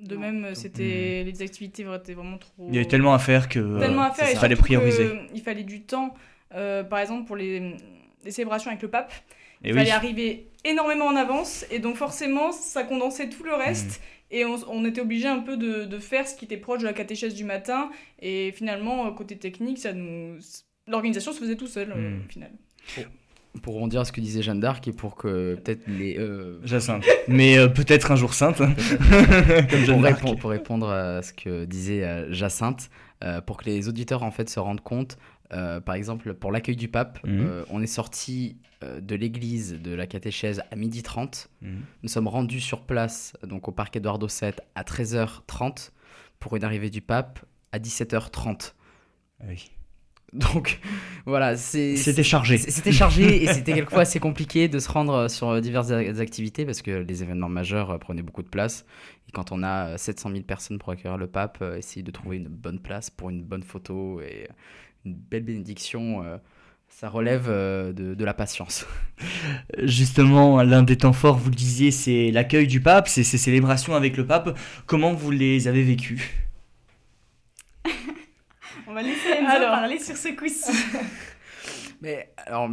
[0.00, 2.68] de même, c'était les activités étaient vraiment trop.
[2.68, 3.78] Il y avait tellement à faire que.
[3.78, 4.30] Tellement à faire.
[4.30, 5.10] il fallait prioriser.
[5.34, 6.14] il fallait du temps.
[6.50, 7.76] par exemple, pour les,
[8.24, 9.12] les célébrations avec le pape
[9.64, 14.00] Il fallait arriver énormément en avance et donc forcément ça condensait tout le reste.
[14.00, 14.02] Mm.
[14.32, 17.32] Et on, était obligé un peu de, faire ce qui était proche de la catéchèse
[17.32, 17.90] du matin.
[18.20, 20.38] Et finalement, côté technique, ça nous...
[20.88, 22.24] l'organisation se faisait tout seul mm.
[22.24, 22.50] au final.
[23.62, 26.18] Pour rebondir à ce que disait Jeanne d'Arc et pour que peut-être les.
[26.18, 26.60] Euh...
[26.64, 27.04] Jacinthe.
[27.28, 28.58] Mais euh, peut-être un jour sainte.
[30.20, 32.90] pour, pour, répondre à ce que disait euh, Jacinthe,
[33.24, 35.16] euh, pour que les auditeurs en fait se rendent compte,
[35.50, 37.64] par exemple pour l'accueil du pape, mhm.
[37.70, 41.48] on est sorti de l'église de la catéchèse à 12h30.
[41.62, 41.82] Mhm.
[42.02, 45.90] Nous sommes rendus sur place, donc au parc Eduardo VII, à 13h30
[46.38, 47.40] pour une arrivée du pape
[47.72, 48.74] à 17h30.
[49.40, 49.70] Ah oui.
[50.32, 50.80] Donc
[51.24, 52.58] voilà, c'était chargé.
[52.58, 56.90] C'était chargé et c'était quelquefois assez compliqué de se rendre sur diverses activités parce que
[56.90, 58.84] les événements majeurs euh, prenaient beaucoup de place.
[59.28, 62.10] Et quand on a 700 euh, 000 personnes pour accueillir le pape, euh, essayer de
[62.10, 64.48] trouver une bonne place pour une bonne photo et
[65.06, 66.22] une belle bénédiction,
[66.88, 68.86] ça relève de, la patience.
[69.82, 73.94] Justement, l'un des temps forts, vous le disiez, c'est l'accueil du pape, c'est ces célébrations
[73.94, 74.58] avec le pape.
[74.86, 76.46] Comment vous les avez vécues?
[78.96, 80.72] Va laisser Enzo parler sur ce coup-ci.
[82.00, 82.70] mais alors,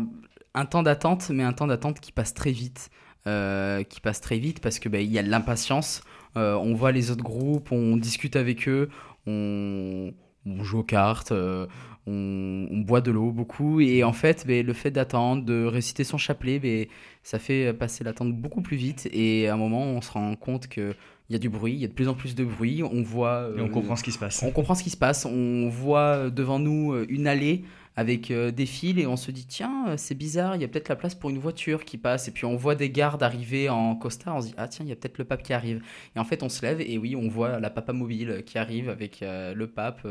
[0.53, 2.89] un temps d'attente, mais un temps d'attente qui passe très vite.
[3.27, 6.01] Euh, qui passe très vite parce que bah, il y a de l'impatience.
[6.37, 8.89] Euh, on voit les autres groupes, on discute avec eux,
[9.27, 10.13] on,
[10.45, 11.67] joue aux cartes, euh,
[12.05, 13.79] on, boit de l'eau beaucoup.
[13.79, 16.91] Et en fait, bah, le fait d'attendre, de réciter son chapelet, bah,
[17.23, 19.07] ça fait passer l'attente beaucoup plus vite.
[19.11, 20.95] Et à un moment, on se rend compte que
[21.29, 23.01] il y a du bruit, il y a de plus en plus de bruit, on
[23.01, 23.49] voit...
[23.57, 24.43] Et on comprend ce qui se passe.
[24.43, 27.63] On comprend ce qui se passe, on voit devant nous euh, une allée
[27.95, 30.67] avec euh, des fils et on se dit tiens euh, c'est bizarre il y a
[30.67, 32.27] peut-être la place pour une voiture qui passe.
[32.27, 34.89] Et puis on voit des gardes arriver en costard on se dit ah tiens il
[34.89, 35.83] y a peut-être le pape qui arrive.
[36.15, 38.89] Et en fait on se lève et oui on voit la papa mobile qui arrive
[38.89, 40.07] avec le pape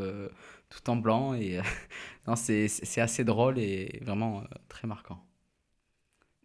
[0.69, 1.33] tout en blanc.
[1.33, 1.59] Et
[2.35, 5.23] c'est assez drôle et vraiment très marquant.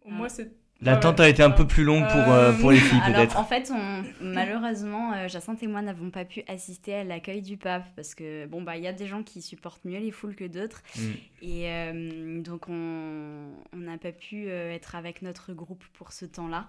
[0.05, 3.37] Moi c'est L'attente a été un peu plus longue pour, euh, pour les filles, peut-être.
[3.37, 7.57] En fait, on, malheureusement, euh, Jacinthe et moi n'avons pas pu assister à l'accueil du
[7.57, 10.35] pape parce que, bon, bah, il y a des gens qui supportent mieux les foules
[10.35, 10.81] que d'autres.
[10.95, 11.01] Mm.
[11.41, 16.67] Et euh, donc, on n'a pas pu être avec notre groupe pour ce temps-là.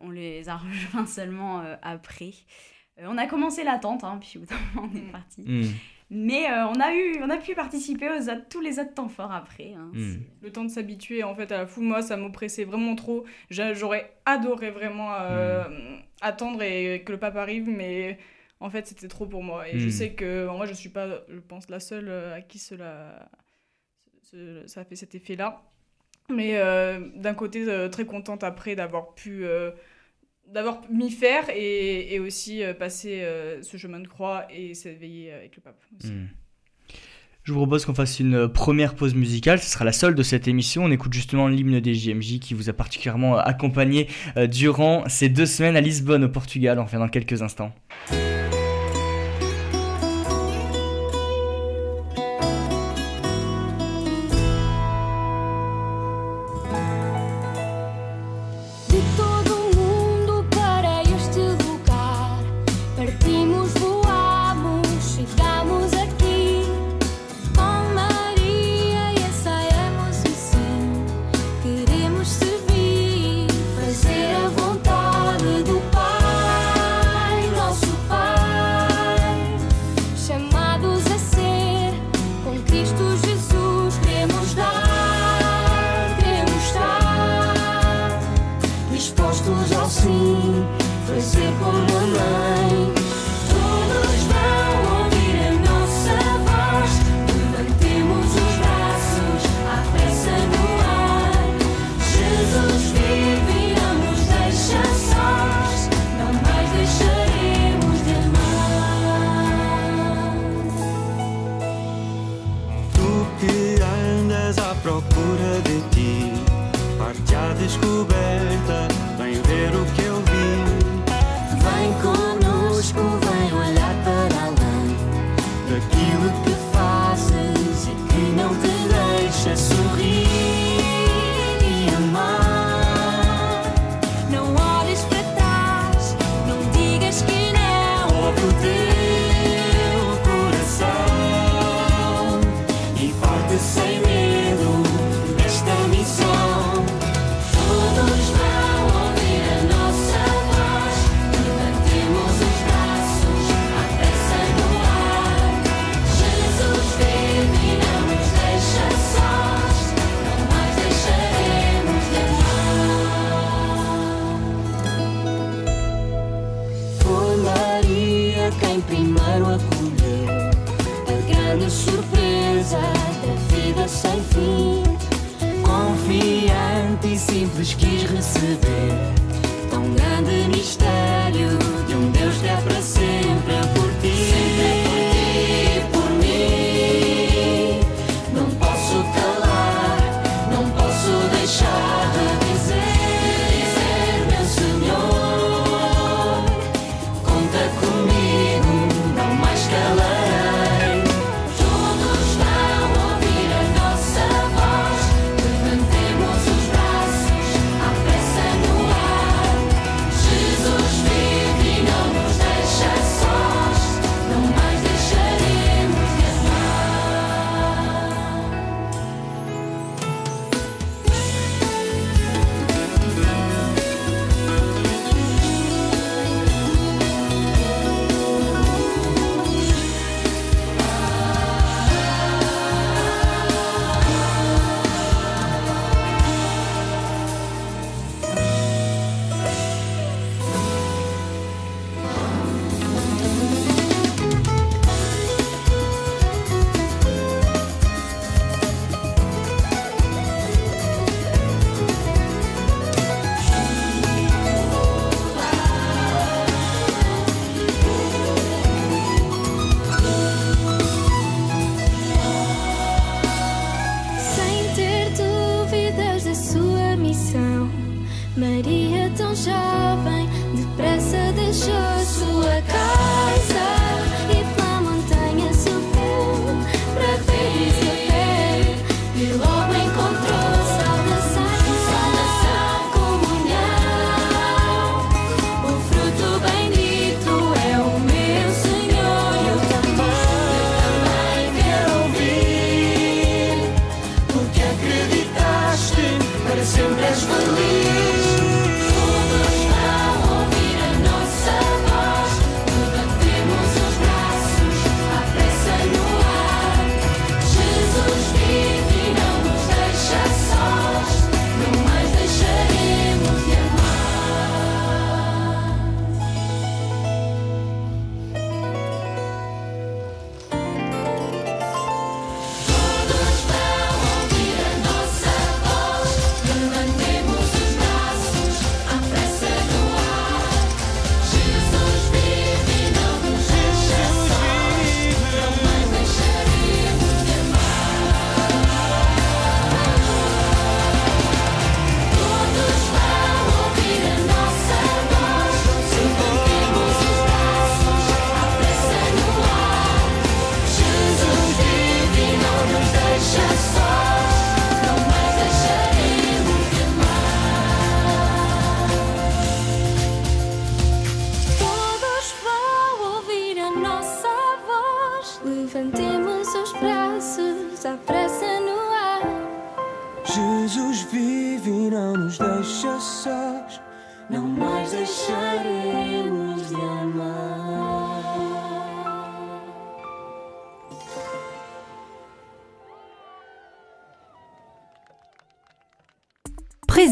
[0.00, 2.32] on les a rejoints seulement après.
[3.02, 5.10] on a commencé l'attente, hein, puis au bout d'un moment, on est mm.
[5.12, 5.42] parti.
[5.42, 5.72] Mm.
[6.10, 9.32] Mais euh, on, a eu, on a pu participer aux tous les autres temps forts
[9.32, 9.74] après.
[9.74, 9.92] Hein.
[9.94, 10.16] Hmm.
[10.42, 13.24] Le temps de s'habituer en fait à la foule, moi ça m'oppressait vraiment trop.
[13.48, 16.02] J'aurais adoré vraiment euh, hmm.
[16.20, 18.18] attendre et que le pape arrive, mais
[18.58, 19.68] en fait c'était trop pour moi.
[19.68, 19.90] Et je hmm.
[19.90, 23.28] sais que moi je suis pas, je pense, la seule euh, à qui cela
[24.66, 25.62] ça a fait cet effet-là.
[26.28, 26.56] Mais
[27.16, 29.44] d'un côté, très contente après d'avoir pu
[30.52, 35.56] d'avoir mis faire et, aussi euh, passer euh, ce chemin de croix et s'éveiller avec
[35.56, 36.26] le pape hmm.
[37.42, 40.46] Je vous propose qu'on fasse une première pause musicale, ce sera la seule de cette
[40.46, 40.84] émission.
[40.84, 45.46] On écoute justement l'hymne des JMJ qui vous a particulièrement accompagné euh, durant ces deux
[45.46, 46.78] semaines à Lisbonne au Portugal.
[46.78, 47.72] On revient dans quelques instants.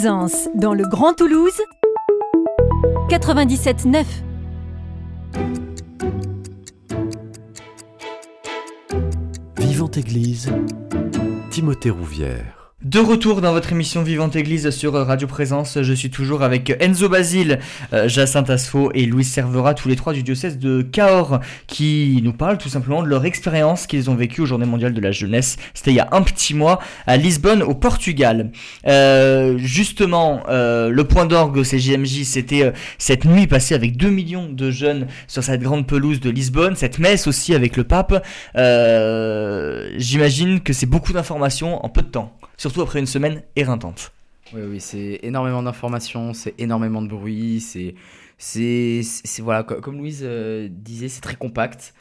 [0.00, 1.60] Présence dans le Grand Toulouse
[3.10, 4.04] 97.9
[9.56, 10.52] Vivante Église,
[11.50, 12.57] Timothée Rouvière.
[12.84, 17.08] De retour dans votre émission Vivante Église sur Radio Présence, je suis toujours avec Enzo
[17.08, 17.58] Basile,
[17.92, 22.32] euh, Jacinthe Asfo et Louis Servera, tous les trois du diocèse de Cahors, qui nous
[22.32, 25.56] parlent tout simplement de leur expérience qu'ils ont vécue aux Journées mondiales de la jeunesse.
[25.74, 28.52] C'était il y a un petit mois à Lisbonne, au Portugal.
[28.86, 34.48] Euh, justement, euh, le point d'orgue au CJMJ, c'était cette nuit passée avec 2 millions
[34.48, 38.24] de jeunes sur cette grande pelouse de Lisbonne, cette messe aussi avec le pape.
[39.96, 44.12] J'imagine que c'est beaucoup d'informations en peu de temps surtout après une semaine éreintante.
[44.52, 47.94] Oui, oui, c'est énormément d'informations, c'est énormément de bruit, c'est,
[48.38, 49.02] c'est,
[49.42, 51.94] voilà, co- comme Louise euh, disait, c'est très compact.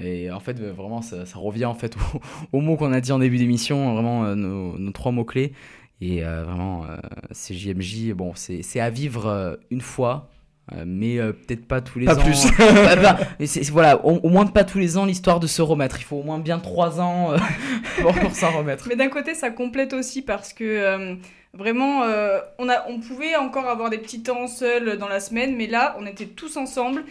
[0.00, 1.96] Et en fait, euh, vraiment, ça, revient en fait
[2.52, 5.52] au, au mot qu'on a dit en début d'émission, vraiment euh, nos, trois mots clés.
[6.02, 6.86] Et vraiment,
[7.30, 10.30] c'est JMJ, bon, c'est, à vivre une fois.
[10.72, 12.22] Euh, mais euh, peut-être pas tous les Pas ans.
[12.22, 12.46] plus.
[12.58, 15.62] Bah, bah, mais c'est- voilà, au, au moins pas tous les ans l'histoire de se
[15.62, 15.96] remettre.
[16.00, 17.38] Il faut au moins bien trois ans euh,
[18.00, 18.86] pour, pour s'en remettre.
[18.88, 21.14] Mais d'un côté, ça complète aussi parce que euh,
[21.54, 25.56] vraiment, euh, on, a, on pouvait encore avoir des petits temps seuls dans la semaine,
[25.56, 27.04] mais là, on était tous ensemble.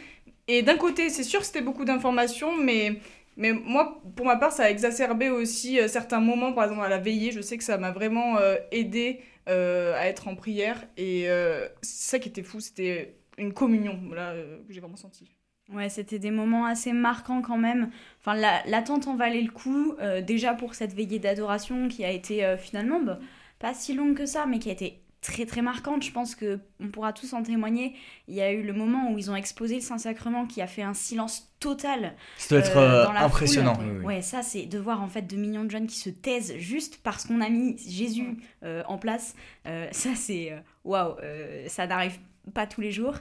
[0.47, 2.99] Et d'un côté, c'est sûr que c'était beaucoup d'informations, mais,
[3.38, 6.89] mais moi, pour ma part, ça a exacerbé aussi euh, certains moments, par exemple à
[6.89, 7.31] la veillée.
[7.31, 10.81] Je sais que ça m'a vraiment euh, aidé euh, à être en prière.
[10.97, 14.95] Et euh, c'est ça qui était fou, c'était une communion voilà, euh, que j'ai vraiment
[14.97, 15.30] senti.
[15.71, 17.91] Ouais, c'était des moments assez marquants quand même.
[18.21, 22.12] Enfin, la- l'attente en valait le coup, euh, déjà pour cette veillée d'adoration qui a
[22.12, 23.19] été euh, finalement bah,
[23.60, 26.02] pas si longue que ça, mais qui a été très très marquante.
[26.02, 27.93] Je pense que on pourra tous en témoigner.
[28.28, 30.82] Il y a eu le moment où ils ont exposé le Saint-Sacrement qui a fait
[30.82, 32.15] un silence total.
[32.38, 33.75] Ça doit être euh, la impressionnant.
[33.75, 33.84] foule.
[33.86, 34.06] Oui, oui.
[34.06, 36.99] Ouais, ça c'est de voir en fait 2 millions de jeunes qui se taisent juste
[37.04, 39.36] parce qu'on a mis Jésus euh, en place.
[39.67, 40.52] Euh, ça c'est
[40.84, 42.17] waouh, euh, ça n'arrive
[42.49, 43.15] pas tous les jours.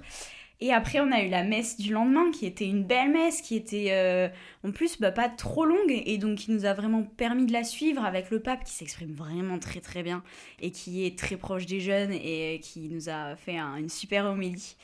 [0.60, 3.54] Et après, on a eu la messe du lendemain, qui était une belle messe, qui
[3.54, 4.28] était euh,
[4.64, 7.62] en plus bah, pas trop longue, et donc qui nous a vraiment permis de la
[7.62, 10.24] suivre avec le pape qui s'exprime vraiment très très bien,
[10.60, 14.24] et qui est très proche des jeunes, et qui nous a fait un- une super
[14.24, 14.74] homélie.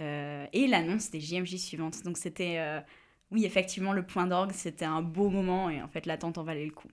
[0.00, 2.02] Euh, et l'annonce des JMJ suivantes.
[2.02, 2.80] Donc c'était, euh,
[3.30, 6.64] oui, effectivement, le point d'orgue, c'était un beau moment, et en fait, l'attente en valait
[6.66, 6.88] le coup.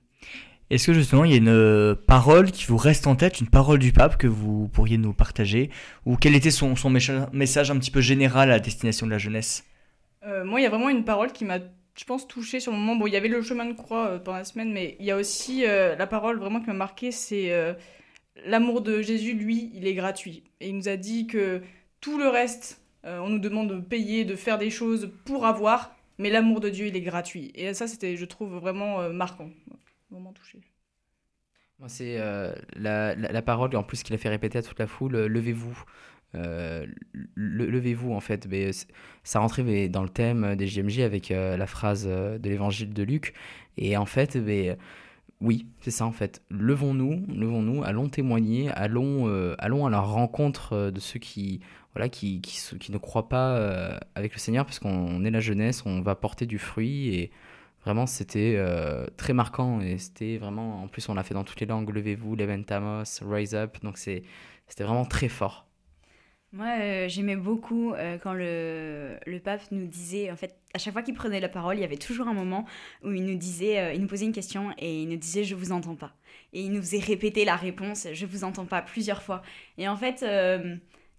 [0.69, 3.47] Est-ce que justement il y a une euh, parole qui vous reste en tête, une
[3.47, 5.71] parole du pape que vous pourriez nous partager
[6.05, 9.65] Ou quel était son, son message un petit peu général à destination de la jeunesse?
[10.23, 12.77] Euh, moi, il y a vraiment une parole qui m'a, je pense, touchée sur le
[12.77, 12.95] moment.
[12.95, 15.12] Bon, il y avait le chemin de croix euh, pendant la semaine, mais il y
[15.12, 17.51] a aussi la parole vraiment qui m'a marqué, c'est
[18.45, 20.43] l'amour de Jésus, lui, il est gratuit.
[20.62, 21.63] Et il nous a dit que
[21.99, 26.29] tout le reste, on nous demande de payer, de faire des choses pour avoir, mais
[26.29, 27.51] l'amour de Dieu, il est gratuit.
[27.55, 29.49] Et ça, c'était, je trouve, vraiment marquant.
[30.10, 30.60] Vraiment touché.
[31.80, 34.80] Moi, c'est euh, la, la, la parole, en plus, qu'il a fait répéter à toute
[34.80, 35.84] la foule euh, levez-vous.
[36.36, 36.86] Euh,
[37.36, 38.48] le- levez-vous, en fait.
[38.48, 38.72] Mais,
[39.24, 43.34] ça rentrait dans le thème des JMJ avec la phrase de l'évangile de Luc.
[43.78, 44.78] Et en fait, mais,
[45.41, 46.41] oui, c'est ça, en fait.
[46.50, 49.28] Levons-nous, levons-nous, allons témoigner, allons,
[49.60, 51.62] allons à la rencontre de ceux qui,
[51.93, 55.86] voilà, qui, qui, qui ne croient pas avec le Seigneur, parce qu'on est la jeunesse,
[55.86, 57.32] on va porter du fruit et.
[57.85, 60.83] Vraiment, c'était euh, très marquant et c'était vraiment.
[60.83, 61.89] En plus, on l'a fait dans toutes les langues.
[61.89, 63.77] Levez-vous, Levantamos, Rise Up.
[63.83, 64.23] Donc, c'était
[64.79, 65.65] vraiment très fort.
[66.51, 71.03] Moi, euh, j'aimais beaucoup euh, quand le, pape nous disait, en fait, à chaque fois
[71.03, 72.65] qu'il prenait la parole, il y avait toujours un moment
[73.03, 75.71] où il nous disait, il nous posait une question et il nous disait je vous
[75.71, 76.11] entends pas.
[76.51, 79.43] Et il nous faisait répéter la réponse je vous entends pas plusieurs fois.
[79.77, 80.25] Et en fait,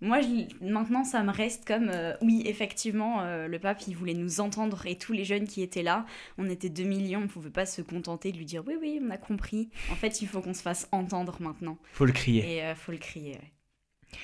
[0.01, 4.15] moi, je- maintenant, ça me reste comme, euh, oui, effectivement, euh, le pape, il voulait
[4.15, 6.07] nous entendre et tous les jeunes qui étaient là,
[6.39, 9.11] on était 2 millions, on pouvait pas se contenter de lui dire oui, oui, on
[9.11, 9.69] a compris.
[9.93, 11.79] En fait, il faut qu'on se fasse entendre maintenant.
[11.93, 12.57] Faut le crier.
[12.57, 13.33] Et euh, faut le crier.
[13.33, 14.19] ouais.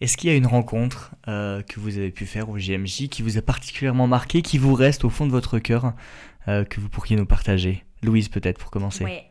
[0.00, 3.38] Est-ce qu'il y a une rencontre que vous avez pu faire au JMJ qui vous
[3.38, 5.94] a particulièrement marqué, qui vous reste au fond de votre cœur,
[6.46, 7.84] que vous pourriez nous partager?
[8.02, 9.04] Louise, peut-être, pour commencer.
[9.04, 9.24] Ouais,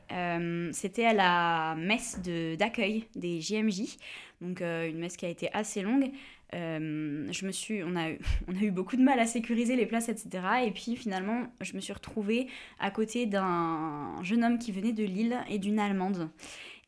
[0.72, 3.98] c'était à la messe de- d'accueil des JMJ,
[4.44, 6.12] donc euh, une messe qui a été assez longue.
[6.54, 8.10] Euh, je me suis, on, a,
[8.48, 10.30] on a eu beaucoup de mal à sécuriser les places, etc.
[10.66, 12.48] Et puis finalement, je me suis retrouvée
[12.80, 16.30] à côté d'un jeune homme qui venait de Lille et d'une Allemande.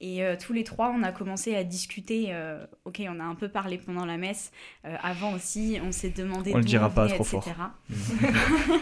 [0.01, 2.27] Et euh, tous les trois, on a commencé à discuter.
[2.29, 4.51] euh, ok, on a un peu parlé pendant la messe.
[4.83, 7.47] Euh, avant aussi, on s'est demandé On le dira pas venait, trop fort.
[7.47, 7.55] etc.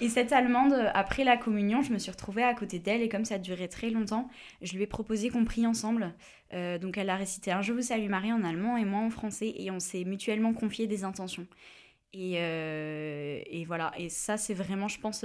[0.00, 3.24] Et cette Allemande, après la communion, je me suis retrouvée à côté d'elle et comme
[3.24, 4.28] ça durait très longtemps,
[4.62, 6.14] je lui ai proposé qu'on prie ensemble.
[6.52, 9.52] Donc elle a récité un Je vous salue Marie en allemand et moi en français
[9.56, 11.48] et on s'est mutuellement confié des intentions.
[12.12, 15.24] Et, et voilà, et ça c'est vraiment, je pense,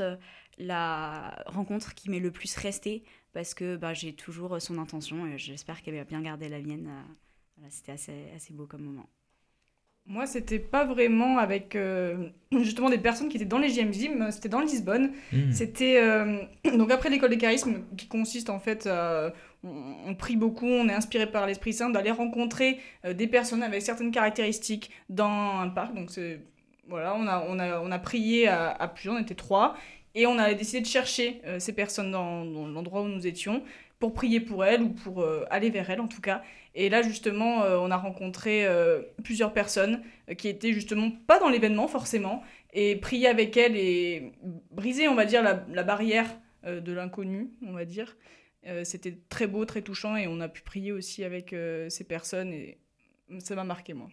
[0.58, 5.38] la rencontre qui m'est le plus restée parce que bah, j'ai toujours son intention et
[5.38, 6.88] j'espère qu'elle va bien garder la mienne.
[6.88, 7.13] Euh,
[7.58, 9.10] Voilà, C'était assez, assez beau comme moment.
[10.06, 14.32] Moi, c'était pas vraiment avec euh, justement des personnes qui étaient dans les JMJ, mais
[14.32, 15.12] c'était dans Lisbonne.
[15.32, 15.52] Hmm.
[15.52, 16.43] C'était euh,
[16.78, 18.88] donc après l'école des charismes qui consiste en fait,
[19.63, 23.63] on, on prie beaucoup, on est inspiré par l'Esprit Saint d'aller rencontrer euh, des personnes
[23.63, 25.93] avec certaines caractéristiques dans un parc.
[25.96, 26.41] Donc c'est
[26.88, 29.76] voilà, on a on a on a prié à, à plusieurs, on était trois
[30.15, 33.63] et on a décidé de chercher euh, ces personnes dans, l'endroit où nous étions
[33.99, 36.43] pour prier pour elles ou pour euh, aller vers elles en tout cas.
[36.76, 38.67] Et là justement, euh, on a rencontré
[39.23, 40.02] plusieurs personnes
[40.38, 44.32] qui étaient justement pas dans l'événement forcément et prier avec elles et
[44.71, 46.28] briser, on va dire, la, la barrière
[46.65, 48.17] de l'inconnu, on va dire.
[48.83, 51.56] C'était très beau, très touchant et on a pu prier aussi avec
[51.90, 52.79] ces personnes et
[53.40, 54.10] ça m'a marqué moi.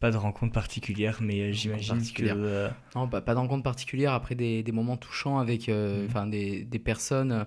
[0.00, 2.22] Pas de rencontre particulière, mais euh, j'imagine que.
[2.22, 4.12] euh, Non, pas, pas de rencontre particulière.
[4.12, 6.06] Après, des, des moments touchants avec euh, Mhm.
[6.08, 7.46] enfin, des, des personnes.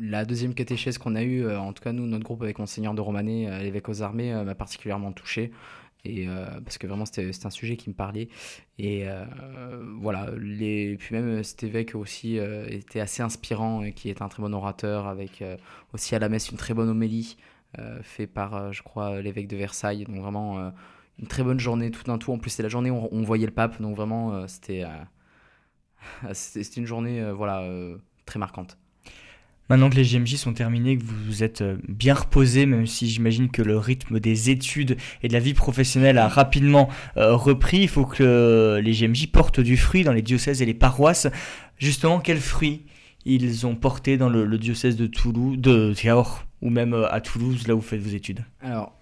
[0.00, 3.00] la deuxième catéchèse qu'on a eue, en tout cas, nous, notre groupe avec Monseigneur de
[3.00, 5.50] Romanet, l'évêque aux armées, m'a particulièrement touché.
[6.04, 8.28] Et, euh, parce que vraiment, c'était un sujet qui me parlait.
[8.78, 9.24] Et euh,
[10.00, 14.28] voilà, les, puis même cet évêque aussi euh, était assez inspirant et qui est un
[14.28, 15.42] très bon orateur, avec
[15.92, 17.36] aussi à la messe une très bonne homélie,
[17.80, 20.04] euh, fait par, je crois, l'évêque de Versailles.
[20.04, 20.72] Donc vraiment,
[21.18, 22.32] une très bonne journée tout d'un tout.
[22.32, 26.28] En plus, c'est la journée où on, voyait le pape, donc vraiment, euh, c'était euh,
[26.32, 27.64] c'était c'était une journée euh, voilà,
[28.26, 28.78] très marquante.
[29.68, 33.50] Maintenant que les JMJ sont terminés, que vous vous êtes bien reposé, même si j'imagine
[33.50, 38.06] que le rythme des études et de la vie professionnelle a rapidement repris, il faut
[38.06, 41.26] que les JMJ portent du fruit dans les diocèses et les paroisses.
[41.76, 42.86] Justement, quels fruits
[43.26, 47.68] ils ont porté dans le, le diocèse de Toulouse, de Cahors, ou même à Toulouse,
[47.68, 48.46] là où vous faites vos études?
[48.62, 48.97] Alors,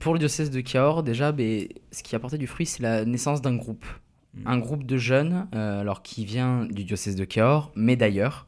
[0.00, 3.04] pour le diocèse de Cahors, déjà, ben, ce qui a porté du fruit, c'est la
[3.04, 3.84] naissance d'un groupe.
[4.34, 4.42] Mm.
[4.46, 8.46] Un groupe de jeunes, euh, alors qui vient du diocèse de Cahors, mais d'ailleurs.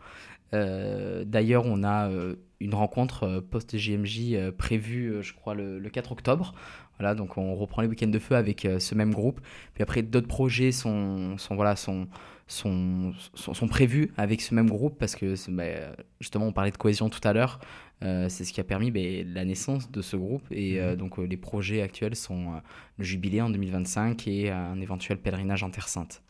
[0.52, 6.54] Euh, d'ailleurs, on a euh, une rencontre post-JMJ prévue, je crois, le, le 4 octobre.
[6.98, 9.40] Voilà, donc on reprend les week-ends de feu avec ce même groupe.
[9.72, 12.08] Puis après, d'autres projets sont, sont, voilà, sont,
[12.50, 16.76] sont, sont, sont prévus avec ce même groupe parce que bah, justement, on parlait de
[16.76, 17.60] cohésion tout à l'heure.
[18.02, 20.42] Euh, c'est ce qui a permis bah, la naissance de ce groupe.
[20.50, 22.60] Et euh, donc, euh, les projets actuels sont
[22.96, 26.22] le jubilé en 2025 et un éventuel pèlerinage en Terre Sainte.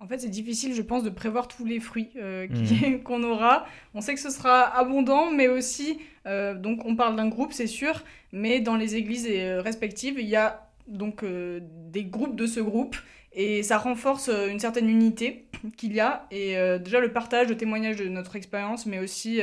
[0.00, 3.64] En fait, c'est difficile, je pense, de prévoir tous les fruits euh, qui- qu'on aura.
[3.94, 7.66] On sait que ce sera abondant, mais aussi, euh, donc on parle d'un groupe, c'est
[7.68, 8.02] sûr,
[8.32, 9.26] mais dans les églises
[9.62, 12.96] respectives, il y a donc euh, des groupes de ce groupe,
[13.34, 17.48] et ça renforce euh, une certaine unité qu'il y a, et euh, déjà le partage,
[17.48, 19.40] le témoignage de notre expérience, mais aussi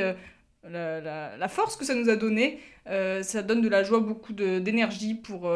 [0.64, 4.32] euh, la, force que ça nous a donné, euh, ça donne de la joie, beaucoup
[4.32, 5.50] d'énergie pour,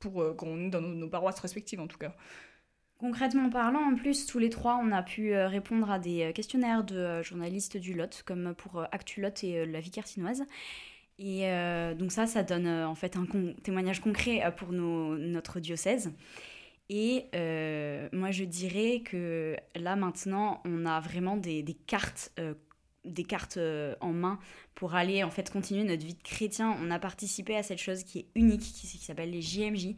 [0.00, 2.14] pour euh, quand on est dans nos, paroisses respectives en tout cas.
[2.98, 7.20] Concrètement parlant, en plus, tous les trois, on a pu répondre à des questionnaires de
[7.22, 10.44] journalistes du Lot, comme pour euh, Actu Lot et la vie cartinoise.
[11.18, 11.42] Et
[11.96, 13.26] donc ça, ça donne en fait un
[13.62, 16.10] témoignage concret pour notre diocèse.
[16.94, 22.52] Et euh, moi, je dirais que là, maintenant, on a vraiment des, cartes, euh,
[23.06, 24.38] des cartes euh, en main
[24.74, 26.76] pour aller en fait continuer notre vie de chrétien.
[26.82, 29.94] On a participé à cette chose qui est unique, qui, s'appelle les JMJ.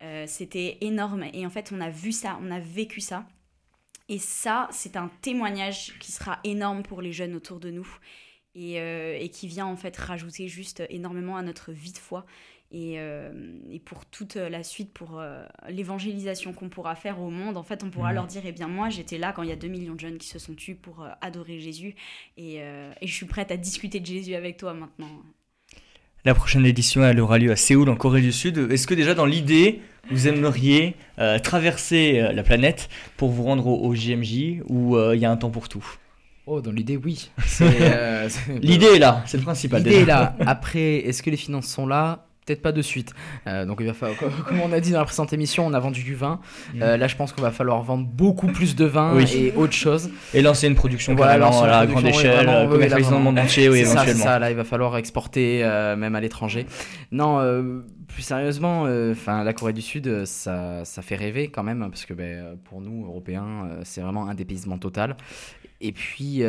[0.00, 3.26] Euh, C'était énorme et en fait, on a vu ça, on a vécu ça.
[4.08, 7.86] Et ça, c'est un témoignage qui sera énorme pour les jeunes autour de nous
[8.54, 12.24] et, euh, et qui vient en fait rajouter juste énormément à notre vie de foi
[12.70, 13.32] et, euh,
[13.70, 17.56] et pour toute la suite, pour euh, l'évangélisation qu'on pourra faire au monde.
[17.56, 18.14] En fait, on pourra Mhm.
[18.14, 20.18] leur dire, eh bien moi, j'étais là quand il y a 2 millions de jeunes
[20.18, 21.94] qui se sont tués pour euh, adorer Jésus
[22.36, 25.08] et, euh, et je suis prête à discuter de Jésus avec toi maintenant.
[26.24, 28.58] La prochaine édition, elle aura lieu à Séoul, en Corée du Sud.
[28.70, 33.66] Est-ce que déjà dans l'idée, vous aimeriez euh, traverser euh, la planète pour vous rendre
[33.66, 35.86] au, au JMJ ou euh, il y a un temps pour tout?
[36.46, 37.30] Oh, dans l'idée, oui.
[37.62, 38.28] Euh,
[38.62, 39.82] L'idée est là, c'est le principal.
[39.82, 40.36] L'idée est là.
[40.46, 42.26] Après, est-ce que les finances sont là?
[42.48, 43.12] Peut-être pas de suite.
[43.46, 45.80] Euh, donc, il va falloir, comme on a dit dans la précédente émission, on a
[45.80, 46.40] vendu du vin.
[46.80, 49.30] Euh, là, je pense qu'il va falloir vendre beaucoup plus de vin Oui.
[49.34, 50.10] et autre chose.
[50.32, 53.84] Et lancer une production Voilà, à la grande échelle, là, dans le monde entier, oui,
[53.84, 54.24] ça, éventuellement.
[54.24, 56.64] ça, là, il va falloir exporter euh, même à l'étranger.
[57.12, 57.38] Non,
[58.06, 62.14] plus sérieusement, enfin, la Corée du Sud, ça, ça fait rêver quand même, parce que
[62.14, 65.18] ben, pour nous, Européens, c'est vraiment un dépaysement total.
[65.82, 66.42] Et puis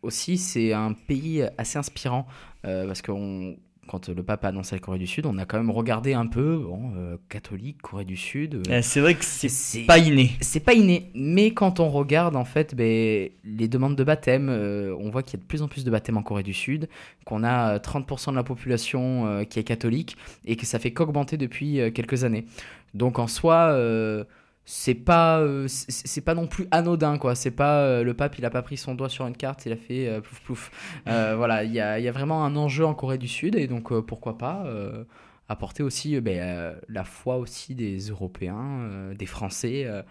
[0.00, 2.26] aussi, c'est un pays assez inspirant,
[2.62, 3.56] parce qu'on
[3.92, 6.26] quand le pape a annoncé la Corée du Sud, on a quand même regardé un
[6.26, 8.54] peu, bon, euh, catholique, Corée du Sud.
[8.54, 10.30] euh, Euh, C'est vrai que c'est pas inné.
[10.40, 14.96] c'est pas inné, mais quand on regarde en fait ben, les demandes de baptême, euh,
[14.98, 16.88] on voit qu'il y a de plus en plus de baptêmes en Corée du Sud,
[17.26, 20.16] qu'on a euh, 30% de la population euh, qui est catholique
[20.46, 22.46] et que ça fait qu'augmenter depuis euh, quelques années.
[22.94, 24.24] Donc en soi, euh,
[24.64, 27.34] c'est pas euh, c'est pas non plus anodin quoi.
[27.34, 29.72] C'est pas euh, le pape il a pas pris son doigt sur une carte, il
[29.72, 30.70] a fait euh, plouf plouf.
[31.08, 33.56] Euh, voilà, il y a, il y a vraiment un enjeu en Corée du Sud
[33.56, 34.64] et donc euh, pourquoi pas.
[34.66, 35.04] euh,
[35.48, 40.02] apporter aussi euh, ben, euh, la foi aussi des Européens, euh, des Français euh,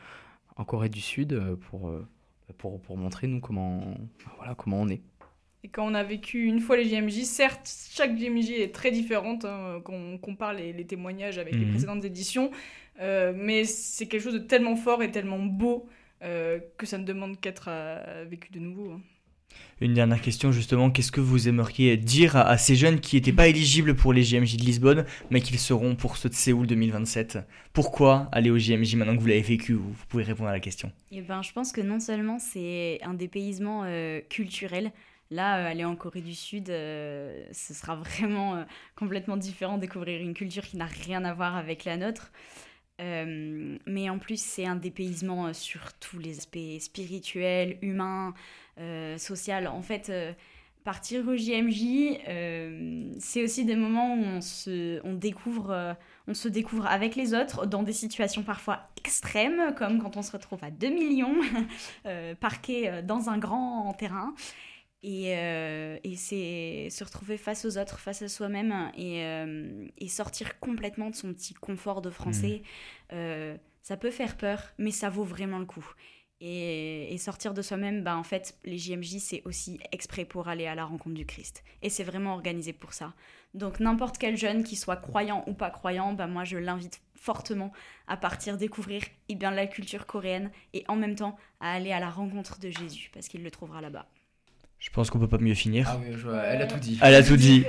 [0.58, 1.40] en Corée du Sud
[1.70, 2.06] pour, euh,
[2.58, 3.82] pour, pour montrer nous comment,
[4.38, 5.02] voilà, comment on est.
[5.64, 9.46] Et quand on a vécu une fois les JMJ, certes, chaque JMJ est très différente
[9.46, 11.70] hein, quand on compare les, les témoignages avec les Mhm.
[11.72, 12.52] précédentes éditions,
[13.00, 15.88] euh, mais c'est quelque chose de tellement fort et tellement beau
[16.24, 18.92] euh, que ça ne demande qu'être euh, vécu de nouveau.
[18.92, 19.02] hein.
[19.82, 23.34] Une dernière question justement, qu'est-ce que vous aimeriez dire à, à ces jeunes qui n'étaient
[23.34, 26.68] pas éligibles pour les JMJ de Lisbonne, mais qui le seront pour ceux de Séoul
[26.68, 27.40] 2027
[27.74, 29.74] Pourquoi aller au JMJ maintenant que vous l'avez vécu?
[29.74, 30.92] Vous, vous pouvez répondre à la question.
[31.12, 34.92] Eh ben, je pense que non seulement c'est un dépaysement euh, culturel,
[35.32, 38.64] là, euh, aller en Corée du Sud, euh, ce sera vraiment euh,
[38.96, 42.32] complètement différent, découvrir une culture qui n'a rien à voir avec la nôtre.
[43.02, 48.34] Euh, mais en plus, c'est un dépaysement euh, sur tous les aspects spirituels, humains,
[48.80, 49.68] euh, social.
[49.68, 50.34] En fait, euh,
[50.84, 52.18] partir au JMJ,
[53.20, 55.96] c'est aussi des moments où on se, on découvre,
[56.28, 60.32] on se découvre avec les autres dans des situations parfois extrêmes, comme quand on se
[60.32, 61.36] retrouve à 2 millions,
[62.40, 64.34] parqués dans un grand terrain.
[65.04, 70.08] Et, euh, et c'est se retrouver face aux autres, face à soi-même et, euh, et
[70.08, 72.62] sortir complètement de son petit confort de français.
[73.14, 75.86] Euh, ça peut faire peur, mais ça vaut vraiment le coup.
[76.40, 80.68] Et, et sortir de soi-même, bah, en fait, les JMJ, c'est aussi exprès pour aller
[80.68, 81.64] à la rencontre du Christ.
[81.82, 83.14] Et c'est vraiment organisé pour ça.
[83.54, 87.72] Donc n'importe quel jeune, qui soit croyant ou pas croyant, bah, moi je l'invite fortement
[88.08, 92.00] à partir découvrir eh bien, la culture coréenne et en même temps à aller à
[92.00, 94.08] la rencontre de Jésus, parce qu'il le trouvera là-bas.
[94.84, 95.86] Je pense qu'on peut pas mieux finir.
[95.88, 96.98] Ah oui, je vois, elle a tout dit.
[97.04, 97.64] Elle a tout dit.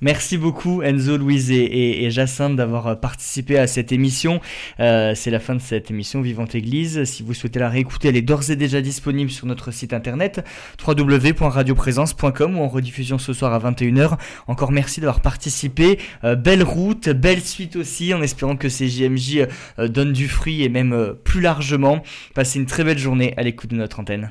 [0.00, 4.40] Merci beaucoup Enzo, Louise et, et- et Jacinthe d'avoir euh, participé à cette émission.
[4.78, 7.02] Euh, c'est la fin de cette émission Vivante Église.
[7.04, 10.44] Si vous souhaitez la réécouter, elle est d'ores et déjà disponible sur notre site internet
[10.86, 14.16] www.radioprésence.com ou en rediffusion ce soir à 21h.
[14.46, 15.98] Encore merci d'avoir participé.
[16.22, 19.48] Euh, belle route, belle suite aussi en espérant que ces JMJ
[19.80, 22.04] euh, donnent du fruit et même euh, plus largement.
[22.32, 24.30] Passez une très belle journée à l'écoute de notre antenne.